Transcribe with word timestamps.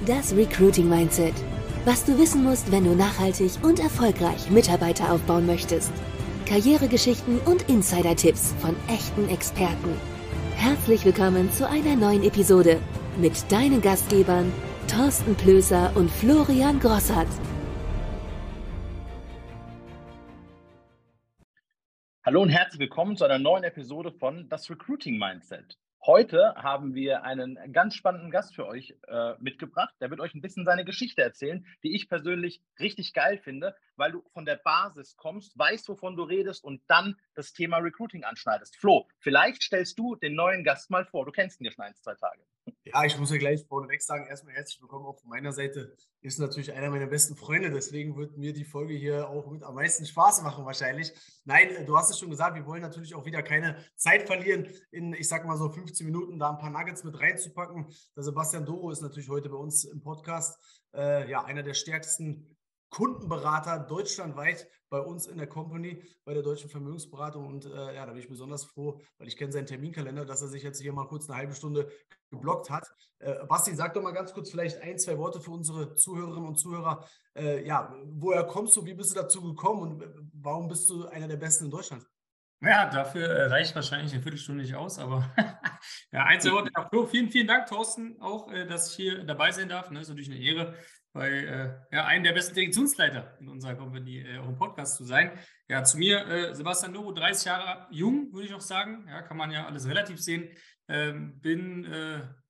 Das 0.00 0.36
Recruiting 0.36 0.88
Mindset. 0.88 1.32
Was 1.86 2.04
du 2.04 2.18
wissen 2.18 2.42
musst, 2.42 2.70
wenn 2.70 2.84
du 2.84 2.94
nachhaltig 2.94 3.52
und 3.62 3.78
erfolgreich 3.78 4.50
Mitarbeiter 4.50 5.10
aufbauen 5.10 5.46
möchtest. 5.46 5.92
Karrieregeschichten 6.46 7.38
und 7.38 7.70
Insider-Tipps 7.70 8.54
von 8.60 8.76
echten 8.88 9.28
Experten. 9.30 9.96
Herzlich 10.56 11.04
willkommen 11.06 11.50
zu 11.52 11.66
einer 11.66 11.96
neuen 11.96 12.22
Episode 12.22 12.80
mit 13.18 13.50
deinen 13.50 13.80
Gastgebern 13.80 14.52
Thorsten 14.88 15.36
Plöser 15.36 15.96
und 15.96 16.10
Florian 16.10 16.80
Grossart. 16.80 17.28
Hallo 22.26 22.42
und 22.42 22.50
herzlich 22.50 22.80
willkommen 22.80 23.16
zu 23.16 23.24
einer 23.24 23.38
neuen 23.38 23.64
Episode 23.64 24.12
von 24.12 24.48
Das 24.50 24.68
Recruiting 24.68 25.18
Mindset. 25.18 25.78
Heute 26.06 26.54
haben 26.56 26.94
wir 26.94 27.24
einen 27.24 27.72
ganz 27.72 27.94
spannenden 27.94 28.30
Gast 28.30 28.54
für 28.54 28.66
euch 28.66 28.94
äh, 29.08 29.32
mitgebracht. 29.38 29.94
Der 30.02 30.10
wird 30.10 30.20
euch 30.20 30.34
ein 30.34 30.42
bisschen 30.42 30.66
seine 30.66 30.84
Geschichte 30.84 31.22
erzählen, 31.22 31.64
die 31.82 31.94
ich 31.94 32.10
persönlich 32.10 32.60
richtig 32.78 33.14
geil 33.14 33.38
finde, 33.38 33.74
weil 33.96 34.12
du 34.12 34.22
von 34.34 34.44
der 34.44 34.56
Basis 34.56 35.16
kommst, 35.16 35.56
weißt, 35.58 35.88
wovon 35.88 36.14
du 36.14 36.24
redest 36.24 36.62
und 36.62 36.82
dann 36.88 37.16
das 37.32 37.54
Thema 37.54 37.78
Recruiting 37.78 38.22
anschneidest. 38.22 38.76
Flo, 38.76 39.08
vielleicht 39.18 39.62
stellst 39.62 39.98
du 39.98 40.14
den 40.14 40.34
neuen 40.34 40.62
Gast 40.62 40.90
mal 40.90 41.06
vor. 41.06 41.24
Du 41.24 41.32
kennst 41.32 41.62
ihn 41.62 41.64
ja 41.64 41.70
schon 41.70 41.86
ein, 41.86 41.94
zwei 41.94 42.14
Tage. 42.16 42.44
Ja, 42.84 43.04
ich 43.04 43.18
muss 43.18 43.30
ja 43.30 43.38
gleich 43.38 43.66
vorneweg 43.66 44.00
sagen, 44.02 44.26
erstmal 44.26 44.54
herzlich 44.54 44.80
willkommen 44.80 45.06
auch 45.06 45.18
von 45.18 45.28
meiner 45.28 45.52
Seite. 45.52 45.96
Ist 46.20 46.38
natürlich 46.38 46.72
einer 46.72 46.90
meiner 46.90 47.06
besten 47.06 47.36
Freunde, 47.36 47.70
deswegen 47.70 48.16
wird 48.16 48.36
mir 48.38 48.52
die 48.52 48.64
Folge 48.64 48.94
hier 48.94 49.28
auch 49.28 49.50
mit 49.50 49.62
am 49.62 49.74
meisten 49.74 50.06
Spaß 50.06 50.42
machen 50.42 50.64
wahrscheinlich. 50.64 51.12
Nein, 51.44 51.70
äh, 51.70 51.84
du 51.84 51.96
hast 51.96 52.10
es 52.10 52.18
schon 52.18 52.30
gesagt, 52.30 52.56
wir 52.56 52.66
wollen 52.66 52.82
natürlich 52.82 53.14
auch 53.14 53.26
wieder 53.26 53.42
keine 53.42 53.76
Zeit 53.96 54.26
verlieren, 54.26 54.68
in, 54.90 55.12
ich 55.12 55.28
sag 55.28 55.44
mal 55.44 55.56
so 55.56 55.68
15 55.68 56.06
Minuten 56.06 56.38
da 56.38 56.50
ein 56.50 56.58
paar 56.58 56.70
Nuggets 56.70 57.04
mit 57.04 57.18
reinzupacken. 57.18 57.86
Der 58.16 58.22
Sebastian 58.22 58.64
Doro 58.64 58.90
ist 58.90 59.02
natürlich 59.02 59.28
heute 59.28 59.50
bei 59.50 59.56
uns 59.56 59.84
im 59.84 60.00
Podcast. 60.00 60.58
Äh, 60.94 61.28
ja, 61.30 61.44
einer 61.44 61.62
der 61.62 61.74
stärksten 61.74 62.56
Kundenberater 62.94 63.80
deutschlandweit 63.80 64.68
bei 64.88 65.00
uns 65.00 65.26
in 65.26 65.36
der 65.36 65.48
Company, 65.48 66.00
bei 66.24 66.32
der 66.32 66.44
Deutschen 66.44 66.70
Vermögensberatung. 66.70 67.44
Und 67.44 67.66
äh, 67.66 67.92
ja, 67.92 68.06
da 68.06 68.12
bin 68.12 68.20
ich 68.20 68.28
besonders 68.28 68.64
froh, 68.64 69.00
weil 69.18 69.26
ich 69.26 69.36
kenne 69.36 69.50
seinen 69.50 69.66
Terminkalender, 69.66 70.24
dass 70.24 70.42
er 70.42 70.48
sich 70.48 70.62
jetzt 70.62 70.80
hier 70.80 70.92
mal 70.92 71.08
kurz 71.08 71.28
eine 71.28 71.36
halbe 71.36 71.54
Stunde 71.54 71.90
geblockt 72.30 72.70
hat. 72.70 72.88
Äh, 73.18 73.44
Basti, 73.46 73.74
sag 73.74 73.94
doch 73.94 74.02
mal 74.02 74.12
ganz 74.12 74.32
kurz 74.32 74.48
vielleicht 74.48 74.80
ein, 74.80 74.96
zwei 74.96 75.18
Worte 75.18 75.40
für 75.40 75.50
unsere 75.50 75.96
Zuhörerinnen 75.96 76.46
und 76.48 76.56
Zuhörer. 76.56 77.04
Äh, 77.36 77.66
ja, 77.66 77.92
woher 78.04 78.44
kommst 78.44 78.76
du, 78.76 78.84
wie 78.86 78.94
bist 78.94 79.10
du 79.10 79.16
dazu 79.16 79.42
gekommen 79.42 79.82
und 79.82 80.02
äh, 80.02 80.08
warum 80.32 80.68
bist 80.68 80.88
du 80.88 81.06
einer 81.06 81.26
der 81.26 81.36
Besten 81.36 81.64
in 81.64 81.70
Deutschland? 81.72 82.06
Ja, 82.66 82.88
dafür 82.88 83.28
äh, 83.28 83.46
reicht 83.46 83.74
wahrscheinlich 83.74 84.12
eine 84.12 84.22
Viertelstunde 84.22 84.62
nicht 84.62 84.74
aus, 84.74 84.98
aber 84.98 85.30
ja, 86.12 86.24
eins 86.24 86.50
Wort. 86.50 86.70
Vielen, 87.10 87.30
vielen 87.30 87.46
Dank, 87.46 87.66
Thorsten, 87.66 88.20
auch, 88.20 88.50
äh, 88.50 88.66
dass 88.66 88.90
ich 88.90 88.96
hier 88.96 89.24
dabei 89.24 89.50
sein 89.50 89.68
darf. 89.68 89.90
Ne? 89.90 90.00
ist 90.00 90.08
natürlich 90.08 90.30
eine 90.30 90.40
Ehre 90.40 90.74
bei 91.12 91.30
äh, 91.30 91.74
ja, 91.92 92.06
einem 92.06 92.24
der 92.24 92.32
besten 92.32 92.54
Direktionsleiter 92.54 93.36
in 93.38 93.48
unserer 93.48 93.74
Company 93.74 94.24
auch 94.40 94.48
im 94.48 94.56
Podcast 94.56 94.96
zu 94.96 95.04
sein. 95.04 95.38
Ja, 95.68 95.84
zu 95.84 95.98
mir, 95.98 96.54
Sebastian 96.54 96.92
Novo, 96.92 97.12
30 97.12 97.46
Jahre 97.46 97.86
jung, 97.90 98.32
würde 98.32 98.48
ich 98.48 98.54
auch 98.54 98.60
sagen. 98.60 99.06
Ja, 99.08 99.22
kann 99.22 99.36
man 99.36 99.50
ja 99.50 99.66
alles 99.66 99.86
relativ 99.86 100.20
sehen. 100.20 100.48
Ähm, 100.88 101.40
bin 101.40 101.86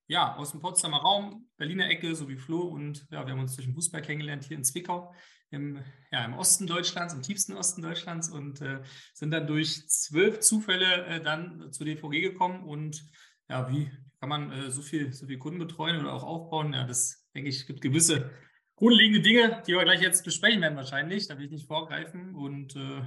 ja 0.07 0.35
aus 0.37 0.53
dem 0.53 0.61
Potsdamer 0.61 0.99
Raum, 0.99 1.49
Berliner 1.59 1.89
Ecke, 1.91 2.15
so 2.15 2.29
wie 2.29 2.37
Flo. 2.37 2.63
Und 2.63 3.07
ja, 3.11 3.27
wir 3.27 3.33
haben 3.33 3.41
uns 3.41 3.55
durch 3.55 3.67
den 3.67 3.75
Fußball 3.75 4.01
kennengelernt 4.01 4.45
hier 4.45 4.57
in 4.57 4.65
Zwickau, 4.65 5.15
im, 5.51 5.83
ja, 6.11 6.25
im 6.25 6.35
Osten 6.35 6.67
Deutschlands, 6.67 7.15
im 7.15 7.23
tiefsten 7.23 7.55
Osten 7.55 7.83
Deutschlands 7.83 8.29
und 8.29 8.61
äh, 8.61 8.83
sind 9.13 9.31
dann 9.31 9.47
durch 9.47 9.89
zwölf 9.89 10.41
Zufälle 10.41 11.07
äh, 11.07 11.21
dann 11.21 11.73
zu 11.73 11.85
DVG 11.85 12.21
gekommen. 12.21 12.65
Und 12.65 13.05
ja, 13.49 13.71
wie 13.71 13.91
kann 14.21 14.29
man 14.29 14.71
so 14.71 14.81
viel, 14.81 15.13
so 15.13 15.27
viel 15.27 15.39
Kunden 15.39 15.59
betreuen 15.59 16.01
oder 16.01 16.15
auch 16.15 16.25
aufbauen? 16.25 16.73
Ja, 16.73 16.85
das 16.87 17.27
denke 17.35 17.51
ich, 17.51 17.67
gibt 17.67 17.83
gewisse 17.83 18.31
grundlegende 18.77 19.21
Dinge, 19.21 19.63
die 19.67 19.73
wir 19.73 19.85
gleich 19.85 20.01
jetzt 20.01 20.25
besprechen 20.25 20.63
werden 20.63 20.77
wahrscheinlich. 20.77 21.29
Da 21.29 21.39
will 21.39 21.47
ich 21.47 21.51
nicht 21.51 21.67
vorgreifen. 21.67 22.35
Und 22.35 22.77
äh, 22.77 23.03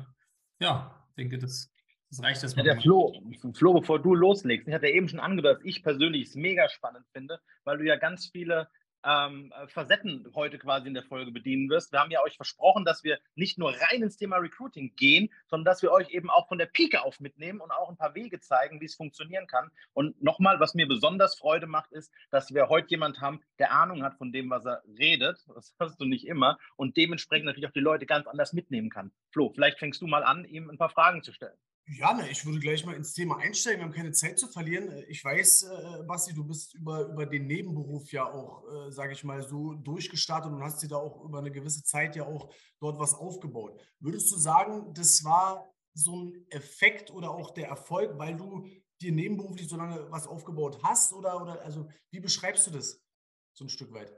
ja, 0.60 1.08
denke, 1.18 1.38
das, 1.38 1.74
das 2.10 2.22
reicht 2.24 2.44
erstmal. 2.44 2.66
Ja, 2.66 2.74
der 2.74 2.82
Flo, 2.82 3.14
Flo, 3.54 3.74
bevor 3.74 4.02
du 4.02 4.16
loslegst, 4.16 4.68
ich 4.68 4.74
hatte 4.74 4.88
eben 4.88 5.10
schon 5.10 5.20
angedeutet, 5.20 5.60
dass 5.60 5.66
ich 5.66 5.84
persönlich 5.84 6.30
es 6.30 6.36
mega 6.36 6.70
spannend 6.70 7.06
finde, 7.12 7.40
weil 7.64 7.78
du 7.78 7.86
ja 7.86 7.98
ganz 7.98 8.28
viele 8.28 8.70
ähm, 9.04 9.54
äh, 9.56 9.68
Facetten 9.68 10.32
heute 10.36 10.58
quasi 10.58 10.88
in 10.88 10.94
der 10.94 11.04
Folge 11.04 11.32
bedienen 11.32 11.70
wirst. 11.70 11.92
Wir 11.92 12.00
haben 12.00 12.12
ja 12.12 12.22
euch 12.24 12.36
versprochen, 12.36 12.86
dass 12.86 13.04
wir 13.04 13.20
nicht 13.36 13.58
nur 13.58 13.74
rein 13.74 14.04
ins 14.04 14.18
Thema 14.18 14.38
Recruiting 14.38 14.96
gehen, 14.96 15.30
sondern 15.48 15.66
dass 15.66 15.82
wir 15.82 15.92
euch 15.92 16.10
eben 16.10 16.30
auch 16.30 16.48
von 16.48 16.58
der 16.58 16.66
Pike 16.66 17.04
auf 17.04 17.20
mitnehmen 17.20 17.62
und 17.62 17.72
auch 17.72 17.90
ein 17.90 17.98
paar 17.98 18.16
Wege 18.16 18.40
zeigen, 18.40 18.82
wie 18.82 18.86
es 18.86 18.96
funktionieren 18.96 19.48
kann. 19.48 19.72
Und 19.94 20.22
nochmal, 20.22 20.60
was 20.60 20.74
mir 20.74 20.88
besonders 20.88 21.38
Freude 21.38 21.68
macht, 21.68 21.92
ist, 21.92 22.12
dass 22.32 22.54
wir 22.54 22.70
heute 22.70 22.90
jemand 22.90 23.22
haben, 23.22 23.42
der 23.60 23.72
Ahnung 23.72 24.04
hat 24.04 24.18
von 24.18 24.32
dem, 24.32 24.50
was 24.50 24.66
er 24.66 24.84
redet. 24.98 25.46
Das 25.58 25.74
hast 25.80 26.00
du 26.00 26.06
nicht 26.06 26.28
immer. 26.28 26.60
Und 26.76 26.98
dementsprechend 26.98 27.48
natürlich 27.48 27.68
auch 27.68 27.74
die 27.74 27.80
Leute 27.80 28.06
ganz 28.06 28.28
anders 28.28 28.54
mitnehmen 28.54 28.92
kann. 28.92 29.12
Flo, 29.32 29.50
vielleicht 29.50 29.80
fängst 29.80 30.02
du 30.02 30.08
mal 30.08 30.24
an, 30.24 30.46
ihm 30.46 30.70
ein 30.70 30.78
paar 30.78 30.90
Fragen 30.90 31.24
zu 31.24 31.34
stellen. 31.34 31.58
Ja, 31.90 32.14
ne, 32.14 32.30
ich 32.30 32.46
würde 32.46 32.60
gleich 32.60 32.86
mal 32.86 32.96
ins 32.96 33.14
Thema 33.14 33.38
einsteigen. 33.38 33.80
Wir 33.80 33.86
haben 33.86 33.94
keine 33.94 34.12
Zeit 34.12 34.38
zu 34.38 34.48
verlieren. 34.48 34.90
Äh, 34.92 35.06
ich 35.06 35.24
weiß, 35.24 35.64
äh, 35.64 36.04
Basti, 36.04 36.34
du 36.34 36.44
bist 36.44 36.74
über, 36.76 37.06
über 37.08 37.26
den 37.26 37.48
Nebenberuf 37.48 38.12
ja 38.12 38.26
auch, 38.32 38.64
äh, 38.70 38.92
sage 38.92 39.14
ich 39.14 39.24
mal, 39.24 39.42
so 39.42 39.74
durchgestartet 39.74 40.52
und 40.52 40.62
hast 40.62 40.84
dir 40.84 40.90
da 40.90 40.98
auch 40.98 41.24
über 41.24 41.40
eine 41.40 41.52
gewisse 41.52 41.84
Zeit 41.84 42.16
ja 42.18 42.26
auch 42.26 42.54
dort 42.82 43.00
was 43.00 43.14
aufgebaut. 43.14 43.82
Würdest 44.00 44.30
du 44.34 44.38
sagen, 44.38 44.94
das 44.94 45.24
war 45.24 45.74
so 45.94 46.18
ein 46.18 46.46
Effekt 46.50 47.10
oder 47.10 47.32
auch 47.32 47.52
der 47.52 47.70
Erfolg, 47.70 48.18
weil 48.18 48.36
du 48.36 48.68
dir 49.02 49.14
nebenberuflich 49.14 49.70
so 49.70 49.78
lange 49.78 50.12
was 50.12 50.28
aufgebaut 50.28 50.80
hast? 50.84 51.14
Oder, 51.14 51.42
oder 51.42 51.62
also 51.64 51.88
wie 52.12 52.20
beschreibst 52.20 52.68
du 52.68 52.72
das 52.72 53.02
so 53.54 53.64
ein 53.64 53.70
Stück 53.70 53.94
weit? 53.94 54.12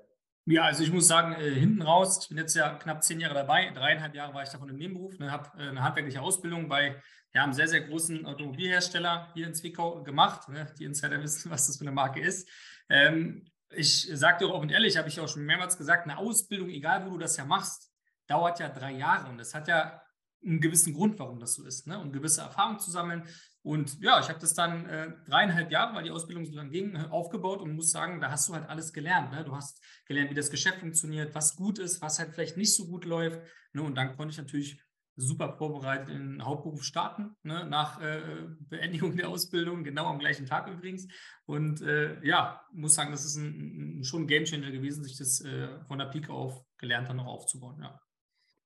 Ja, 0.51 0.63
also 0.63 0.81
ich 0.81 0.91
muss 0.91 1.07
sagen, 1.07 1.33
äh, 1.33 1.51
hinten 1.51 1.83
raus, 1.83 2.21
ich 2.23 2.29
bin 2.29 2.39
jetzt 2.39 2.55
ja 2.55 2.73
knapp 2.73 3.03
zehn 3.03 3.19
Jahre 3.19 3.35
dabei, 3.35 3.69
dreieinhalb 3.69 4.15
Jahre 4.15 4.33
war 4.33 4.41
ich 4.41 4.49
davon 4.49 4.67
im 4.69 4.77
Nebenberuf, 4.77 5.19
ne, 5.19 5.31
habe 5.31 5.47
äh, 5.59 5.69
eine 5.69 5.83
handwerkliche 5.83 6.21
Ausbildung 6.21 6.67
bei 6.67 6.99
ja, 7.35 7.43
einem 7.43 7.53
sehr, 7.53 7.67
sehr 7.67 7.81
großen 7.81 8.25
Automobilhersteller 8.25 9.29
hier 9.35 9.45
in 9.45 9.53
Zwickau 9.53 10.01
gemacht. 10.01 10.49
Ne, 10.49 10.73
die 10.79 10.85
Insider 10.85 11.21
wissen, 11.21 11.51
was 11.51 11.67
das 11.67 11.77
für 11.77 11.83
eine 11.83 11.91
Marke 11.91 12.19
ist. 12.19 12.49
Ähm, 12.89 13.45
ich 13.69 14.09
sage 14.11 14.39
dir 14.39 14.47
auch 14.47 14.55
offen 14.55 14.69
ehrlich, 14.69 14.97
habe 14.97 15.07
ich 15.07 15.19
auch 15.19 15.27
schon 15.27 15.45
mehrmals 15.45 15.77
gesagt, 15.77 16.05
eine 16.05 16.17
Ausbildung, 16.17 16.69
egal 16.69 17.05
wo 17.05 17.11
du 17.11 17.19
das 17.19 17.37
ja 17.37 17.45
machst, 17.45 17.91
dauert 18.25 18.59
ja 18.59 18.69
drei 18.69 18.93
Jahre 18.93 19.29
und 19.29 19.37
das 19.37 19.53
hat 19.53 19.67
ja 19.67 20.01
einen 20.43 20.61
gewissen 20.61 20.95
Grund, 20.95 21.19
warum 21.19 21.39
das 21.39 21.53
so 21.53 21.63
ist, 21.63 21.85
ne? 21.85 21.99
um 21.99 22.11
gewisse 22.11 22.41
Erfahrungen 22.41 22.79
zu 22.79 22.89
sammeln. 22.89 23.27
Und 23.61 23.99
ja, 24.01 24.19
ich 24.19 24.29
habe 24.29 24.39
das 24.39 24.53
dann 24.53 24.85
äh, 24.85 25.11
dreieinhalb 25.25 25.71
Jahre, 25.71 25.93
weil 25.93 26.03
die 26.03 26.11
Ausbildung 26.11 26.45
so 26.45 26.55
lang 26.55 26.71
ging, 26.71 26.95
aufgebaut 26.95 27.61
und 27.61 27.75
muss 27.75 27.91
sagen, 27.91 28.21
da 28.21 28.31
hast 28.31 28.47
du 28.47 28.53
halt 28.53 28.69
alles 28.69 28.93
gelernt. 28.93 29.31
Ne? 29.31 29.43
Du 29.43 29.55
hast 29.55 29.83
gelernt, 30.05 30.29
wie 30.29 30.35
das 30.35 30.49
Geschäft 30.49 30.79
funktioniert, 30.79 31.35
was 31.35 31.55
gut 31.55 31.77
ist, 31.77 32.01
was 32.01 32.19
halt 32.19 32.31
vielleicht 32.31 32.55
nicht 32.55 32.73
so 32.73 32.87
gut 32.87 33.05
läuft. 33.05 33.41
Ne? 33.73 33.83
Und 33.83 33.95
dann 33.95 34.15
konnte 34.15 34.31
ich 34.31 34.37
natürlich 34.37 34.81
super 35.17 35.57
vorbereitet 35.57 36.09
in 36.09 36.33
den 36.33 36.45
Hauptberuf 36.45 36.83
starten, 36.83 37.35
ne? 37.43 37.65
nach 37.65 38.01
äh, 38.01 38.47
Beendigung 38.69 39.17
der 39.17 39.27
Ausbildung, 39.27 39.83
genau 39.83 40.05
am 40.05 40.19
gleichen 40.19 40.45
Tag 40.45 40.67
übrigens. 40.69 41.07
Und 41.45 41.81
äh, 41.81 42.25
ja, 42.25 42.61
muss 42.71 42.95
sagen, 42.95 43.11
das 43.11 43.25
ist 43.25 43.35
ein, 43.35 43.99
ein, 43.99 44.03
schon 44.05 44.23
ein 44.23 44.27
Gamechanger 44.27 44.71
gewesen, 44.71 45.03
sich 45.03 45.17
das 45.17 45.41
äh, 45.41 45.83
von 45.87 45.99
der 45.99 46.05
Pike 46.05 46.31
auf 46.31 46.63
gelernt 46.77 47.09
dann 47.09 47.17
noch 47.17 47.25
aufzubauen. 47.25 47.81
Ja. 47.81 47.99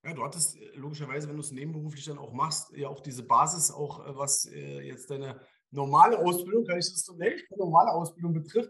Ja, 0.03 0.14
du 0.14 0.24
hattest 0.24 0.58
äh, 0.58 0.72
logischerweise, 0.75 1.28
wenn 1.28 1.36
du 1.36 1.41
es 1.41 1.52
nebenberuflich 1.52 2.06
dann 2.06 2.18
auch 2.18 2.34
machst, 2.34 2.72
ja 2.75 2.90
auch 2.90 3.00
diese 3.00 3.24
Basis, 3.24 3.72
auch 3.72 4.06
äh, 4.06 4.18
was 4.18 4.46
äh, 4.46 4.81
jetzt 4.81 5.09
deine 5.09 5.40
normale 5.72 6.18
Ausbildung, 6.19 6.66
kann 6.66 6.80
ich 6.80 6.91
das 6.91 7.06
so 7.06 7.16
nennen, 7.16 7.40
normale 7.56 7.91
Ausbildung 7.91 8.34
betrifft. 8.34 8.69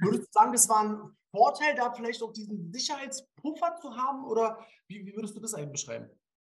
Würdest 0.00 0.28
du 0.28 0.32
sagen, 0.32 0.52
das 0.52 0.68
war 0.68 0.84
ein 0.84 1.16
Vorteil, 1.30 1.74
da 1.74 1.92
vielleicht 1.92 2.22
auch 2.22 2.32
diesen 2.32 2.72
Sicherheitspuffer 2.72 3.76
zu 3.80 3.96
haben 3.96 4.24
oder 4.24 4.58
wie, 4.88 5.06
wie 5.06 5.14
würdest 5.14 5.36
du 5.36 5.40
das 5.40 5.54
eigentlich 5.54 5.72
beschreiben? 5.72 6.10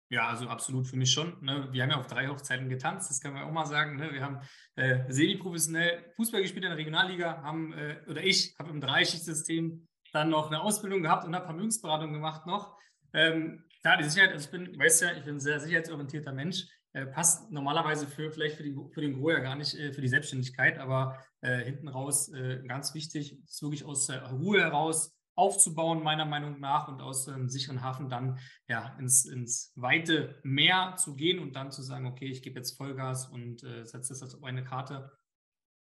Ja, 0.10 0.30
also 0.30 0.48
absolut 0.48 0.88
für 0.88 0.96
mich 0.96 1.12
schon. 1.12 1.44
Ne? 1.44 1.68
Wir 1.72 1.84
haben 1.84 1.90
ja 1.90 2.00
auf 2.00 2.08
drei 2.08 2.28
Hochzeiten 2.28 2.70
getanzt, 2.70 3.10
das 3.10 3.20
kann 3.20 3.34
man 3.34 3.44
auch 3.44 3.52
mal 3.52 3.66
sagen. 3.66 3.98
Ne? 3.98 4.14
Wir 4.14 4.24
haben 4.24 4.40
äh, 4.76 5.12
semi-professionell 5.12 6.14
Fußball 6.16 6.42
gespielt 6.42 6.64
in 6.64 6.70
der 6.70 6.78
Regionalliga, 6.78 7.42
haben, 7.42 7.74
äh, 7.74 8.02
oder 8.08 8.24
ich 8.24 8.56
habe 8.58 8.70
im 8.70 8.80
Dreischichtsystem 8.80 9.86
dann 10.14 10.30
noch 10.30 10.48
eine 10.48 10.62
Ausbildung 10.62 11.02
gehabt 11.02 11.26
und 11.26 11.36
habe 11.36 11.46
Vermögensberatung 11.46 12.14
gemacht 12.14 12.46
noch. 12.46 12.78
Ähm, 13.14 13.66
klar, 13.88 13.98
die 13.98 14.10
Sicherheit, 14.10 14.34
also 14.34 14.46
ich 14.46 14.52
bin, 14.52 14.78
weißt 14.78 15.02
ja, 15.02 15.14
ich 15.14 15.24
bin 15.24 15.36
ein 15.36 15.40
sehr 15.40 15.62
sicherheitsorientierter 15.62 16.34
Mensch, 16.34 16.68
äh, 16.92 17.06
passt 17.06 17.50
normalerweise 17.52 18.06
für 18.06 18.32
vielleicht 18.32 18.58
für, 18.58 18.64
die, 18.64 18.76
für 18.92 19.00
den 19.00 19.14
Gro 19.14 19.32
ja 19.32 19.40
gar 19.40 19.56
nicht 19.56 19.76
äh, 19.76 19.94
für 19.94 20.02
die 20.02 20.10
Selbstständigkeit, 20.10 20.78
aber 20.78 21.18
äh, 21.40 21.64
hinten 21.64 21.88
raus 21.88 22.28
äh, 22.34 22.62
ganz 22.68 22.94
wichtig, 22.94 23.42
ist 23.46 23.62
wirklich 23.62 23.86
aus 23.86 24.08
der 24.08 24.30
Ruhe 24.30 24.60
heraus 24.60 25.16
aufzubauen, 25.36 26.04
meiner 26.04 26.26
Meinung 26.26 26.60
nach, 26.60 26.90
und 26.90 27.00
aus 27.00 27.30
einem 27.30 27.48
sicheren 27.48 27.82
Hafen 27.82 28.10
dann 28.10 28.40
ja 28.68 28.98
ins, 29.00 29.24
ins 29.26 29.72
weite 29.76 30.40
Meer 30.44 30.96
zu 30.98 31.16
gehen 31.16 31.40
und 31.40 31.56
dann 31.56 31.72
zu 31.72 31.82
sagen, 31.82 32.08
okay, 32.08 32.26
ich 32.26 32.42
gebe 32.42 32.60
jetzt 32.60 32.76
Vollgas 32.76 33.28
und 33.28 33.64
äh, 33.64 33.86
setze 33.86 34.20
das 34.20 34.36
auf 34.36 34.44
eine 34.44 34.66
Karte, 34.66 35.12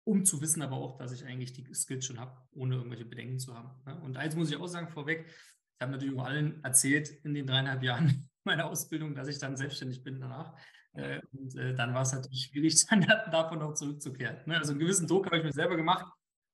um 0.04 0.26
zu 0.26 0.42
wissen 0.42 0.62
aber 0.62 0.76
auch, 0.76 0.98
dass 0.98 1.14
ich 1.14 1.26
eigentlich 1.26 1.54
die 1.54 1.74
Skills 1.74 2.06
schon 2.06 2.20
habe, 2.20 2.36
ohne 2.52 2.76
irgendwelche 2.76 3.06
Bedenken 3.06 3.40
zu 3.40 3.56
haben. 3.56 3.70
Ne? 3.86 4.02
Und 4.02 4.18
eins 4.18 4.36
muss 4.36 4.52
ich 4.52 4.58
auch 4.58 4.68
sagen 4.68 4.90
vorweg, 4.90 5.32
ich 5.78 5.82
habe 5.82 5.92
natürlich 5.92 6.18
auch 6.18 6.26
allen 6.26 6.64
erzählt 6.64 7.10
in 7.24 7.34
den 7.34 7.46
dreieinhalb 7.46 7.84
Jahren 7.84 8.30
meiner 8.44 8.68
Ausbildung, 8.68 9.14
dass 9.16 9.28
ich 9.28 9.40
dann 9.40 9.58
selbstständig 9.58 10.04
bin 10.04 10.20
danach. 10.20 10.56
Äh, 10.94 11.20
und 11.34 11.56
äh, 11.56 11.76
dann 11.76 11.94
war 11.94 12.04
es 12.04 12.14
natürlich 12.14 12.46
schwierig, 12.46 12.86
dann 12.90 13.02
davon 13.32 13.60
noch 13.60 13.74
zurückzukehren. 13.74 14.38
Ne? 14.46 14.58
Also 14.58 14.72
einen 14.72 14.80
gewissen 14.80 15.08
Druck 15.08 15.26
habe 15.26 15.38
ich 15.38 15.44
mir 15.44 15.52
selber 15.52 15.76
gemacht, 15.76 16.06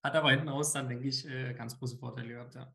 hat 0.03 0.15
aber 0.15 0.31
hinten 0.31 0.49
raus 0.49 0.73
dann, 0.73 0.89
denke 0.89 1.07
ich, 1.07 1.27
äh, 1.27 1.53
ganz 1.53 1.77
große 1.77 1.97
Vorteile 1.97 2.29
gehabt. 2.29 2.55
Ja. 2.55 2.73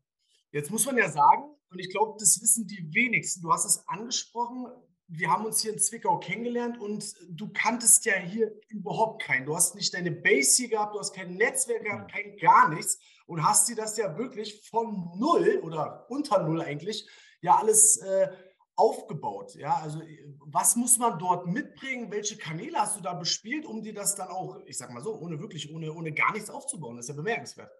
Jetzt 0.51 0.71
muss 0.71 0.85
man 0.85 0.97
ja 0.97 1.09
sagen, 1.09 1.43
und 1.69 1.79
ich 1.79 1.89
glaube, 1.89 2.15
das 2.19 2.41
wissen 2.41 2.65
die 2.65 2.93
wenigsten, 2.93 3.41
du 3.41 3.51
hast 3.51 3.65
es 3.65 3.85
angesprochen, 3.87 4.67
wir 5.07 5.31
haben 5.31 5.45
uns 5.45 5.61
hier 5.61 5.71
in 5.71 5.79
Zwickau 5.79 6.19
kennengelernt 6.19 6.77
und 6.79 7.15
du 7.29 7.49
kanntest 7.53 8.05
ja 8.05 8.15
hier 8.15 8.51
überhaupt 8.67 9.21
keinen. 9.21 9.45
Du 9.45 9.55
hast 9.55 9.75
nicht 9.75 9.93
deine 9.93 10.11
Base 10.11 10.57
hier 10.57 10.69
gehabt, 10.69 10.95
du 10.95 10.99
hast 10.99 11.13
kein 11.13 11.35
Netzwerk 11.35 11.83
gehabt, 11.83 12.11
kein 12.11 12.37
gar 12.37 12.69
nichts 12.69 12.99
und 13.25 13.43
hast 13.43 13.69
dir 13.69 13.75
das 13.75 13.97
ja 13.97 14.17
wirklich 14.17 14.67
von 14.69 15.11
null 15.17 15.61
oder 15.63 16.05
unter 16.09 16.43
null 16.43 16.61
eigentlich 16.61 17.07
ja 17.41 17.55
alles 17.55 17.97
äh, 17.97 18.27
aufgebaut. 18.75 19.55
Ja, 19.55 19.77
also 19.77 20.01
was 20.39 20.75
muss 20.75 20.97
man 20.97 21.17
dort 21.19 21.47
mitbringen? 21.47 22.11
Welche 22.11 22.37
Kanäle 22.37 22.77
hast 22.77 22.97
du 22.97 23.01
da 23.01 23.13
bespielt, 23.13 23.65
um 23.65 23.81
dir 23.81 23.93
das 23.93 24.15
dann 24.15 24.27
auch, 24.27 24.59
ich 24.65 24.77
sag 24.77 24.91
mal 24.91 25.01
so, 25.01 25.15
ohne 25.15 25.39
wirklich, 25.39 25.73
ohne, 25.73 25.93
ohne 25.93 26.13
gar 26.13 26.33
nichts 26.33 26.49
aufzubauen? 26.49 26.97
Das 26.97 27.05
ist 27.05 27.09
ja 27.09 27.15
bemerkenswert. 27.15 27.71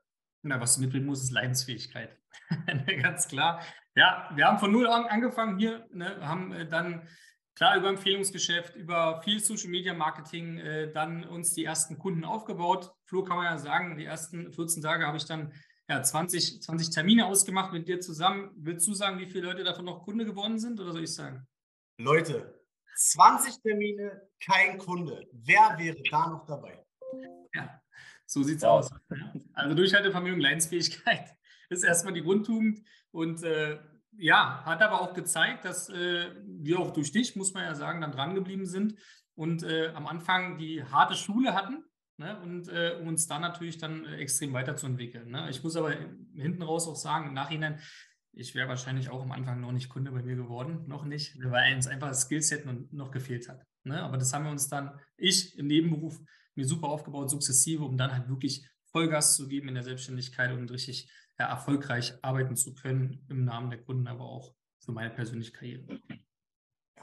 Na, 0.43 0.61
was 0.61 0.75
du 0.75 0.81
mitbringen 0.81 1.05
musst, 1.05 1.23
ist 1.23 1.31
Leidensfähigkeit. 1.31 2.17
Ganz 3.01 3.27
klar. 3.27 3.61
Ja, 3.97 4.29
wir 4.35 4.45
haben 4.45 4.59
von 4.59 4.71
null 4.71 4.85
an 4.85 5.05
angefangen 5.05 5.57
hier, 5.57 5.87
ne, 5.91 6.19
haben 6.21 6.53
äh, 6.53 6.69
dann 6.69 7.07
klar 7.55 7.77
über 7.77 7.89
Empfehlungsgeschäft, 7.89 8.75
über 8.75 9.23
viel 9.23 9.39
Social 9.39 9.69
Media 9.69 9.95
Marketing 9.95 10.59
äh, 10.59 10.91
dann 10.91 11.23
uns 11.23 11.55
die 11.55 11.65
ersten 11.65 11.97
Kunden 11.97 12.23
aufgebaut. 12.23 12.93
Flo 13.05 13.23
kann 13.23 13.37
man 13.37 13.47
ja 13.47 13.57
sagen, 13.57 13.97
die 13.97 14.05
ersten 14.05 14.53
14 14.53 14.83
Tage 14.83 15.07
habe 15.07 15.17
ich 15.17 15.25
dann 15.25 15.51
ja, 15.89 16.03
20, 16.03 16.61
20 16.61 16.91
Termine 16.91 17.25
ausgemacht 17.25 17.73
mit 17.73 17.87
dir 17.87 17.99
zusammen. 17.99 18.51
Willst 18.55 18.87
du 18.87 18.93
sagen, 18.93 19.17
wie 19.17 19.25
viele 19.25 19.47
Leute 19.47 19.63
davon 19.63 19.85
noch 19.85 20.03
Kunde 20.03 20.25
geworden 20.25 20.59
sind 20.59 20.79
oder 20.79 20.91
soll 20.91 21.03
ich 21.03 21.15
sagen? 21.15 21.47
Leute, 21.97 22.61
20 22.97 23.63
Termine, 23.63 24.21
kein 24.39 24.77
Kunde. 24.77 25.25
Wer 25.31 25.75
wäre 25.79 25.97
da 26.11 26.29
noch 26.29 26.45
dabei? 26.45 26.85
Ja, 27.55 27.81
so 28.27 28.43
sieht's 28.43 28.61
wow. 28.61 28.69
aus. 28.73 28.91
Also 29.53 29.73
Durchhaltevermögen, 29.73 30.39
Leidensfähigkeit 30.39 31.36
ist 31.69 31.83
erstmal 31.83 32.13
die 32.13 32.23
Grundtugend 32.23 32.81
und 33.11 33.43
äh, 33.43 33.79
ja, 34.17 34.63
hat 34.65 34.81
aber 34.81 35.01
auch 35.01 35.13
gezeigt, 35.13 35.65
dass 35.65 35.89
äh, 35.89 36.31
wir 36.45 36.79
auch 36.79 36.91
durch 36.91 37.11
dich, 37.11 37.35
muss 37.35 37.53
man 37.53 37.63
ja 37.63 37.75
sagen, 37.75 38.01
dann 38.01 38.11
dran 38.11 38.35
geblieben 38.35 38.65
sind 38.65 38.95
und 39.35 39.63
äh, 39.63 39.89
am 39.89 40.07
Anfang 40.07 40.57
die 40.57 40.83
harte 40.83 41.15
Schule 41.15 41.53
hatten 41.53 41.83
ne, 42.17 42.39
und 42.41 42.67
äh, 42.69 42.99
uns 43.03 43.27
dann 43.27 43.41
natürlich 43.41 43.77
dann 43.77 44.05
äh, 44.05 44.17
extrem 44.17 44.53
weiterzuentwickeln. 44.53 45.29
Ne? 45.29 45.49
Ich 45.49 45.63
muss 45.63 45.75
aber 45.75 45.93
hinten 46.35 46.63
raus 46.63 46.87
auch 46.87 46.95
sagen, 46.95 47.27
im 47.27 47.33
Nachhinein, 47.33 47.79
ich 48.33 48.55
wäre 48.55 48.67
wahrscheinlich 48.67 49.09
auch 49.09 49.21
am 49.21 49.31
Anfang 49.31 49.61
noch 49.61 49.71
nicht 49.71 49.89
Kunde 49.89 50.11
bei 50.11 50.21
mir 50.21 50.35
geworden, 50.35 50.87
noch 50.87 51.05
nicht, 51.05 51.37
weil 51.43 51.75
uns 51.75 51.87
einfach 51.87 52.09
das 52.09 52.23
Skillset 52.23 52.65
noch 52.91 53.11
gefehlt 53.11 53.47
hat. 53.49 53.63
Ne? 53.83 54.01
Aber 54.01 54.17
das 54.17 54.33
haben 54.33 54.45
wir 54.45 54.51
uns 54.51 54.67
dann, 54.67 54.99
ich 55.15 55.57
im 55.57 55.67
Nebenberuf, 55.67 56.19
mir 56.55 56.65
super 56.65 56.87
aufgebaut, 56.87 57.29
sukzessive, 57.29 57.83
um 57.83 57.97
dann 57.97 58.11
halt 58.11 58.29
wirklich 58.29 58.67
Vollgas 58.91 59.35
zu 59.35 59.47
geben 59.47 59.67
in 59.67 59.75
der 59.75 59.83
Selbstständigkeit 59.83 60.51
und 60.51 60.71
richtig 60.71 61.11
ja, 61.39 61.47
erfolgreich 61.47 62.13
arbeiten 62.21 62.55
zu 62.55 62.73
können 62.73 63.25
im 63.29 63.43
Namen 63.43 63.69
der 63.69 63.81
Kunden, 63.81 64.07
aber 64.07 64.25
auch 64.25 64.53
für 64.79 64.91
meine 64.91 65.09
persönliche 65.09 65.51
Karriere. 65.51 65.99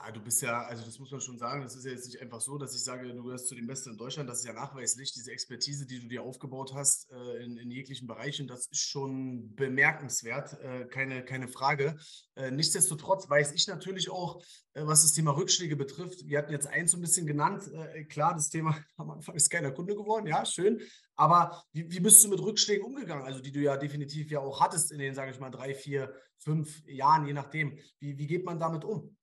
Ja, 0.04 0.10
du 0.10 0.20
bist 0.20 0.42
ja, 0.42 0.62
also 0.64 0.84
das 0.84 0.98
muss 0.98 1.10
man 1.10 1.20
schon 1.20 1.38
sagen, 1.38 1.62
das 1.62 1.76
ist 1.76 1.86
ja 1.86 1.92
jetzt 1.92 2.06
nicht 2.06 2.20
einfach 2.20 2.40
so, 2.40 2.58
dass 2.58 2.74
ich 2.74 2.84
sage, 2.84 3.10
du 3.10 3.22
gehörst 3.22 3.48
zu 3.48 3.54
den 3.54 3.66
Besten 3.66 3.90
in 3.90 3.96
Deutschland. 3.96 4.28
Das 4.28 4.40
ist 4.40 4.44
ja 4.44 4.52
nachweislich, 4.52 5.12
diese 5.14 5.32
Expertise, 5.32 5.86
die 5.86 5.98
du 5.98 6.08
dir 6.08 6.22
aufgebaut 6.22 6.74
hast 6.74 7.10
äh, 7.10 7.42
in, 7.42 7.56
in, 7.56 7.70
jeglichen 7.70 8.06
Bereichen, 8.06 8.46
das 8.46 8.66
ist 8.66 8.82
schon 8.82 9.54
bemerkenswert, 9.54 10.60
äh, 10.60 10.84
keine, 10.86 11.24
keine 11.24 11.48
Frage. 11.48 11.96
Äh, 12.34 12.50
nichtsdestotrotz 12.50 13.30
weiß 13.30 13.52
ich 13.52 13.66
natürlich 13.66 14.10
auch, 14.10 14.42
äh, 14.74 14.84
was 14.84 15.02
das 15.02 15.14
Thema 15.14 15.30
Rückschläge 15.30 15.74
betrifft. 15.74 16.26
Wir 16.26 16.36
hatten 16.36 16.52
jetzt 16.52 16.66
eins 16.66 16.90
so 16.90 16.98
ein 16.98 17.02
bisschen 17.02 17.26
genannt. 17.26 17.70
Äh, 17.72 18.04
klar, 18.04 18.34
das 18.34 18.50
Thema 18.50 18.76
am 18.98 19.10
Anfang 19.10 19.34
ist 19.36 19.48
keiner 19.48 19.70
Kunde 19.70 19.94
geworden, 19.94 20.26
ja, 20.26 20.44
schön. 20.44 20.82
Aber 21.16 21.64
wie, 21.72 21.90
wie 21.90 22.00
bist 22.00 22.22
du 22.22 22.28
mit 22.28 22.40
Rückschlägen 22.40 22.84
umgegangen? 22.84 23.24
Also 23.24 23.40
die 23.40 23.52
du 23.52 23.60
ja 23.60 23.78
definitiv 23.78 24.30
ja 24.30 24.40
auch 24.40 24.60
hattest 24.60 24.92
in 24.92 24.98
den, 24.98 25.14
sage 25.14 25.30
ich 25.30 25.40
mal, 25.40 25.50
drei, 25.50 25.74
vier, 25.74 26.12
fünf 26.36 26.86
Jahren, 26.86 27.26
je 27.26 27.32
nachdem. 27.32 27.78
Wie, 28.00 28.18
wie 28.18 28.26
geht 28.26 28.44
man 28.44 28.58
damit 28.58 28.84
um? 28.84 29.16